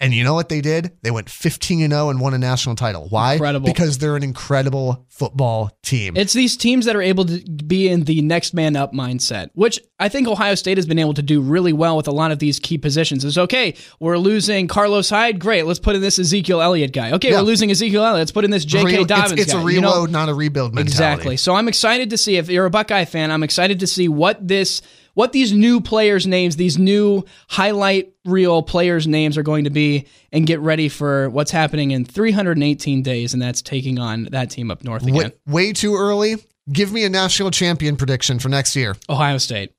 And 0.00 0.14
you 0.14 0.22
know 0.22 0.34
what 0.34 0.48
they 0.48 0.60
did? 0.60 0.92
They 1.02 1.10
went 1.10 1.28
15 1.28 1.82
and 1.82 1.92
0 1.92 2.10
and 2.10 2.20
won 2.20 2.32
a 2.32 2.38
national 2.38 2.76
title. 2.76 3.08
Why? 3.10 3.32
Incredible. 3.32 3.66
Because 3.66 3.98
they're 3.98 4.14
an 4.14 4.22
incredible 4.22 5.04
football 5.08 5.76
team. 5.82 6.16
It's 6.16 6.32
these 6.32 6.56
teams 6.56 6.84
that 6.84 6.94
are 6.94 7.02
able 7.02 7.24
to 7.24 7.40
be 7.66 7.88
in 7.88 8.04
the 8.04 8.22
next 8.22 8.54
man 8.54 8.76
up 8.76 8.92
mindset, 8.92 9.50
which 9.54 9.80
I 9.98 10.08
think 10.08 10.28
Ohio 10.28 10.54
State 10.54 10.78
has 10.78 10.86
been 10.86 11.00
able 11.00 11.14
to 11.14 11.22
do 11.22 11.40
really 11.40 11.72
well 11.72 11.96
with 11.96 12.06
a 12.06 12.12
lot 12.12 12.30
of 12.30 12.38
these 12.38 12.60
key 12.60 12.78
positions. 12.78 13.24
It's 13.24 13.36
okay, 13.36 13.74
we're 13.98 14.18
losing 14.18 14.68
Carlos 14.68 15.10
Hyde. 15.10 15.40
Great, 15.40 15.66
let's 15.66 15.80
put 15.80 15.96
in 15.96 16.00
this 16.00 16.20
Ezekiel 16.20 16.62
Elliott 16.62 16.92
guy. 16.92 17.10
Okay, 17.12 17.30
Yeah. 17.30 17.38
we're 17.38 17.42
losing 17.46 17.70
Ezekiel 17.72 18.04
Elliott. 18.04 18.20
Let's 18.20 18.32
put 18.32 18.44
in 18.44 18.52
this 18.52 18.64
J.K. 18.64 18.98
Re- 18.98 19.04
Dobbins 19.04 19.32
it's, 19.32 19.42
it's 19.42 19.52
guy. 19.52 19.60
a 19.60 19.64
You 19.72 19.80
know, 19.80 19.88
reload, 19.94 20.10
not 20.12 20.28
a 20.28 20.34
rebuild 20.34 20.74
mentality. 20.76 20.92
Exactly. 20.92 21.36
So 21.36 21.56
I'm 21.56 21.66
excited 21.66 22.10
to 22.10 22.16
see 22.16 22.36
if 22.36 22.48
you're 22.48 22.66
a 22.66 22.70
Buckeye 22.70 23.04
fan, 23.04 23.32
I'm 23.32 23.42
excited 23.42 23.80
to 23.80 23.88
see 23.88 24.08
what 24.08 24.46
this 24.46 24.80
what 25.18 25.32
these 25.32 25.52
new 25.52 25.80
players' 25.80 26.28
names, 26.28 26.54
these 26.54 26.78
new 26.78 27.24
highlight 27.48 28.12
reel 28.24 28.62
players' 28.62 29.08
names 29.08 29.36
are 29.36 29.42
going 29.42 29.64
to 29.64 29.70
be 29.70 30.06
and 30.30 30.46
get 30.46 30.60
ready 30.60 30.88
for 30.88 31.28
what's 31.30 31.50
happening 31.50 31.90
in 31.90 32.04
318 32.04 33.02
days 33.02 33.32
and 33.32 33.42
that's 33.42 33.60
taking 33.60 33.98
on 33.98 34.28
that 34.30 34.48
team 34.48 34.70
up 34.70 34.84
north 34.84 35.02
again. 35.02 35.14
Way, 35.14 35.32
way 35.44 35.72
too 35.72 35.96
early. 35.96 36.36
Give 36.70 36.92
me 36.92 37.02
a 37.02 37.08
national 37.08 37.50
champion 37.50 37.96
prediction 37.96 38.38
for 38.38 38.48
next 38.48 38.76
year. 38.76 38.94
Ohio 39.10 39.38
State. 39.38 39.74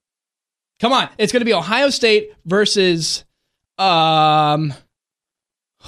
Come 0.81 0.91
on. 0.91 1.07
It's 1.17 1.31
going 1.31 1.39
to 1.39 1.45
be 1.45 1.53
Ohio 1.53 1.89
State 1.89 2.33
versus 2.43 3.23
um 3.77 4.73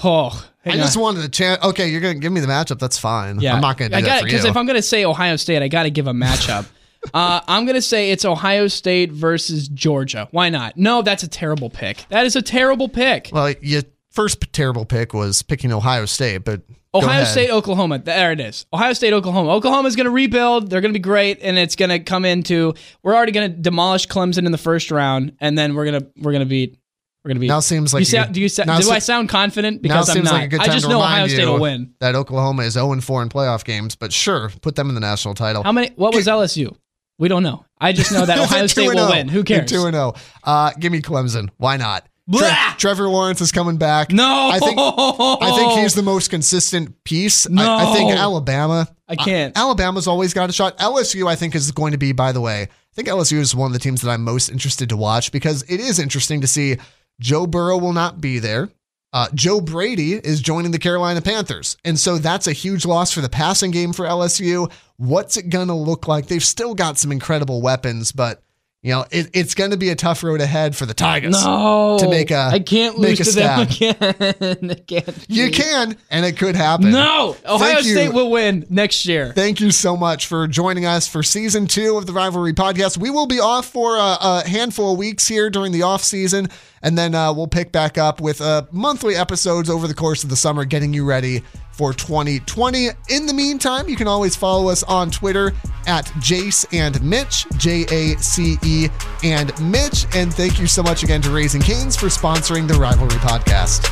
Oh, 0.02 0.48
I 0.64 0.70
just 0.78 0.96
on. 0.96 1.02
wanted 1.02 1.26
a 1.26 1.28
chance. 1.28 1.62
Okay, 1.62 1.90
you're 1.90 2.00
going 2.00 2.14
to 2.14 2.20
give 2.20 2.32
me 2.32 2.40
the 2.40 2.46
matchup. 2.46 2.78
That's 2.78 2.98
fine. 2.98 3.38
yeah. 3.38 3.54
I'm 3.54 3.60
not 3.60 3.76
going 3.76 3.90
to 3.90 3.96
I 3.98 4.00
got 4.00 4.06
that 4.20 4.24
because 4.24 4.46
if 4.46 4.56
I'm 4.56 4.64
going 4.64 4.76
to 4.78 4.82
say 4.82 5.04
Ohio 5.04 5.36
State, 5.36 5.62
I 5.62 5.68
got 5.68 5.82
to 5.82 5.90
give 5.90 6.06
a 6.06 6.14
matchup. 6.14 6.64
Uh, 7.12 7.40
I'm 7.48 7.64
going 7.64 7.74
to 7.74 7.82
say 7.82 8.10
it's 8.10 8.24
Ohio 8.24 8.68
State 8.68 9.10
versus 9.12 9.68
Georgia. 9.68 10.28
Why 10.30 10.48
not? 10.50 10.76
No, 10.76 11.02
that's 11.02 11.22
a 11.22 11.28
terrible 11.28 11.68
pick. 11.70 12.04
That 12.10 12.26
is 12.26 12.36
a 12.36 12.42
terrible 12.42 12.88
pick. 12.88 13.30
well, 13.32 13.52
your 13.60 13.82
first 14.10 14.52
terrible 14.52 14.84
pick 14.84 15.12
was 15.12 15.42
picking 15.42 15.72
Ohio 15.72 16.04
State, 16.06 16.44
but 16.44 16.62
Ohio. 16.94 17.24
State, 17.24 17.50
Oklahoma. 17.50 17.98
There 17.98 18.32
it 18.32 18.40
is. 18.40 18.66
Ohio 18.72 18.92
State, 18.92 19.12
Oklahoma. 19.12 19.50
Oklahoma's 19.50 19.96
going 19.96 20.04
to 20.04 20.10
rebuild. 20.10 20.70
They're 20.70 20.80
going 20.82 20.92
to 20.92 20.98
be 20.98 21.02
great, 21.02 21.38
and 21.42 21.58
it's 21.58 21.74
going 21.74 21.88
to 21.88 21.98
come 21.98 22.24
into. 22.24 22.74
We're 23.02 23.14
already 23.16 23.32
going 23.32 23.50
to 23.50 23.56
demolish 23.56 24.06
Clemson 24.06 24.44
in 24.46 24.52
the 24.52 24.58
first 24.58 24.90
round, 24.90 25.36
and 25.40 25.56
then 25.56 25.74
we're 25.74 25.86
gonna 25.86 26.06
we're 26.18 26.32
gonna 26.32 26.44
beat. 26.44 26.78
We're 27.24 27.30
gonna 27.30 27.40
beat. 27.40 27.48
Now 27.48 27.60
seems 27.60 27.94
like 27.94 28.00
you 28.00 28.04
sound, 28.04 28.34
do 28.34 28.40
you 28.40 28.48
sa- 28.48 28.64
do 28.64 28.82
se- 28.82 28.90
I 28.90 28.98
sound 28.98 29.28
confident? 29.28 29.80
Because 29.80 30.08
I'm 30.10 30.22
not. 30.24 30.32
like 30.34 30.44
a 30.44 30.48
good 30.48 30.60
I 30.60 30.66
just 30.66 30.88
know 30.88 30.98
Ohio 31.00 31.28
State 31.28 31.46
will 31.46 31.60
win. 31.60 31.94
that 32.00 32.14
Oklahoma 32.14 32.64
is 32.64 32.74
0 32.74 33.00
4 33.00 33.22
in 33.22 33.28
playoff 33.28 33.64
games, 33.64 33.94
but 33.96 34.12
sure, 34.12 34.50
put 34.60 34.74
them 34.74 34.88
in 34.88 34.94
the 34.94 35.00
national 35.00 35.34
title. 35.34 35.62
How 35.62 35.72
many? 35.72 35.92
What 35.96 36.14
was 36.14 36.26
LSU? 36.26 36.76
We 37.22 37.28
don't 37.28 37.44
know. 37.44 37.64
I 37.80 37.92
just 37.92 38.10
know 38.10 38.26
that 38.26 38.36
Ohio 38.40 38.66
State 38.66 38.88
2-0. 38.88 38.94
will 38.96 39.08
win. 39.10 39.28
Who 39.28 39.44
They're 39.44 39.58
cares? 39.58 39.70
2 39.70 39.92
0. 39.92 40.14
Uh, 40.42 40.72
give 40.72 40.90
me 40.90 41.00
Clemson. 41.00 41.50
Why 41.56 41.76
not? 41.76 42.04
Tre- 42.28 42.50
Trevor 42.78 43.08
Lawrence 43.08 43.40
is 43.40 43.52
coming 43.52 43.76
back. 43.76 44.10
No, 44.10 44.50
I 44.52 44.58
think 44.58 44.76
I 44.76 45.56
think 45.56 45.80
he's 45.80 45.94
the 45.94 46.02
most 46.02 46.30
consistent 46.30 47.04
piece. 47.04 47.46
I, 47.46 47.90
I 47.90 47.94
think 47.94 48.10
Alabama. 48.10 48.88
I 49.06 49.14
can't. 49.14 49.56
Uh, 49.56 49.60
Alabama's 49.60 50.08
always 50.08 50.34
got 50.34 50.50
a 50.50 50.52
shot. 50.52 50.76
LSU, 50.78 51.28
I 51.28 51.36
think, 51.36 51.54
is 51.54 51.70
going 51.70 51.92
to 51.92 51.98
be. 51.98 52.10
By 52.10 52.32
the 52.32 52.40
way, 52.40 52.62
I 52.62 52.94
think 52.96 53.06
LSU 53.06 53.38
is 53.38 53.54
one 53.54 53.68
of 53.68 53.72
the 53.72 53.78
teams 53.78 54.02
that 54.02 54.10
I'm 54.10 54.24
most 54.24 54.48
interested 54.48 54.88
to 54.88 54.96
watch 54.96 55.30
because 55.30 55.62
it 55.68 55.78
is 55.78 56.00
interesting 56.00 56.40
to 56.40 56.48
see 56.48 56.78
Joe 57.20 57.46
Burrow 57.46 57.78
will 57.78 57.92
not 57.92 58.20
be 58.20 58.40
there. 58.40 58.68
Uh, 59.12 59.28
Joe 59.34 59.60
Brady 59.60 60.14
is 60.14 60.40
joining 60.40 60.70
the 60.70 60.78
Carolina 60.78 61.20
Panthers. 61.20 61.76
And 61.84 61.98
so 61.98 62.16
that's 62.16 62.46
a 62.46 62.52
huge 62.52 62.86
loss 62.86 63.12
for 63.12 63.20
the 63.20 63.28
passing 63.28 63.70
game 63.70 63.92
for 63.92 64.06
LSU. 64.06 64.72
What's 64.96 65.36
it 65.36 65.50
going 65.50 65.68
to 65.68 65.74
look 65.74 66.08
like? 66.08 66.26
They've 66.26 66.42
still 66.42 66.74
got 66.74 66.98
some 66.98 67.12
incredible 67.12 67.60
weapons, 67.60 68.12
but, 68.12 68.42
you 68.84 68.92
know, 68.92 69.04
it, 69.12 69.30
it's 69.32 69.54
going 69.54 69.70
to 69.70 69.76
be 69.76 69.90
a 69.90 69.94
tough 69.94 70.24
road 70.24 70.40
ahead 70.40 70.74
for 70.74 70.86
the 70.86 70.94
Tigers. 70.94 71.44
no 71.44 71.98
to 72.00 72.08
make 72.08 72.32
a- 72.32 72.50
I 72.52 72.58
can't 72.58 72.98
make 72.98 73.18
lose 73.20 73.28
a 73.28 73.32
to 73.32 73.38
them 73.38 73.60
again. 73.60 74.84
Can't. 74.88 75.26
You 75.28 75.50
can, 75.52 75.96
and 76.10 76.26
it 76.26 76.36
could 76.36 76.56
happen. 76.56 76.90
No, 76.90 77.36
Ohio 77.46 77.58
Thank 77.74 77.86
you. 77.86 77.92
State 77.92 78.12
will 78.12 78.30
win 78.30 78.66
next 78.68 79.06
year. 79.06 79.32
Thank 79.32 79.60
you 79.60 79.70
so 79.70 79.96
much 79.96 80.26
for 80.26 80.48
joining 80.48 80.84
us 80.84 81.06
for 81.06 81.22
season 81.22 81.66
two 81.68 81.96
of 81.96 82.06
the 82.06 82.12
Rivalry 82.12 82.52
Podcast. 82.52 82.98
We 82.98 83.10
will 83.10 83.26
be 83.26 83.38
off 83.38 83.66
for 83.66 83.96
a, 83.96 84.16
a 84.20 84.42
handful 84.48 84.92
of 84.92 84.98
weeks 84.98 85.28
here 85.28 85.48
during 85.48 85.70
the 85.72 85.82
off 85.82 86.02
season, 86.02 86.48
and 86.82 86.98
then 86.98 87.14
uh, 87.14 87.32
we'll 87.32 87.46
pick 87.46 87.70
back 87.70 87.96
up 87.98 88.20
with 88.20 88.40
uh, 88.40 88.64
monthly 88.72 89.14
episodes 89.14 89.70
over 89.70 89.86
the 89.86 89.94
course 89.94 90.24
of 90.24 90.30
the 90.30 90.36
summer, 90.36 90.64
getting 90.64 90.92
you 90.92 91.04
ready 91.04 91.42
for 91.72 91.92
2020. 91.92 92.88
In 93.08 93.26
the 93.26 93.34
meantime, 93.34 93.88
you 93.88 93.96
can 93.96 94.06
always 94.06 94.36
follow 94.36 94.68
us 94.68 94.82
on 94.84 95.10
Twitter 95.10 95.52
at 95.86 96.06
Jace 96.20 96.64
and 96.72 97.02
Mitch, 97.02 97.46
J 97.56 97.84
A 97.90 98.16
C 98.18 98.56
E 98.62 98.88
and 99.24 99.58
Mitch. 99.60 100.06
And 100.14 100.32
thank 100.32 100.60
you 100.60 100.66
so 100.66 100.82
much 100.82 101.02
again 101.02 101.20
to 101.22 101.30
Raising 101.30 101.60
Canes 101.62 101.96
for 101.96 102.06
sponsoring 102.06 102.68
the 102.68 102.74
Rivalry 102.74 103.16
Podcast. 103.16 103.88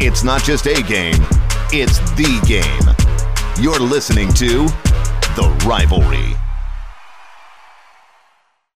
It's 0.00 0.24
not 0.24 0.42
just 0.42 0.66
a 0.66 0.82
game, 0.82 1.14
it's 1.72 1.98
the 2.12 2.40
game. 2.46 3.62
You're 3.62 3.78
listening 3.78 4.32
to 4.34 4.66
The 5.36 5.64
Rivalry. 5.66 6.43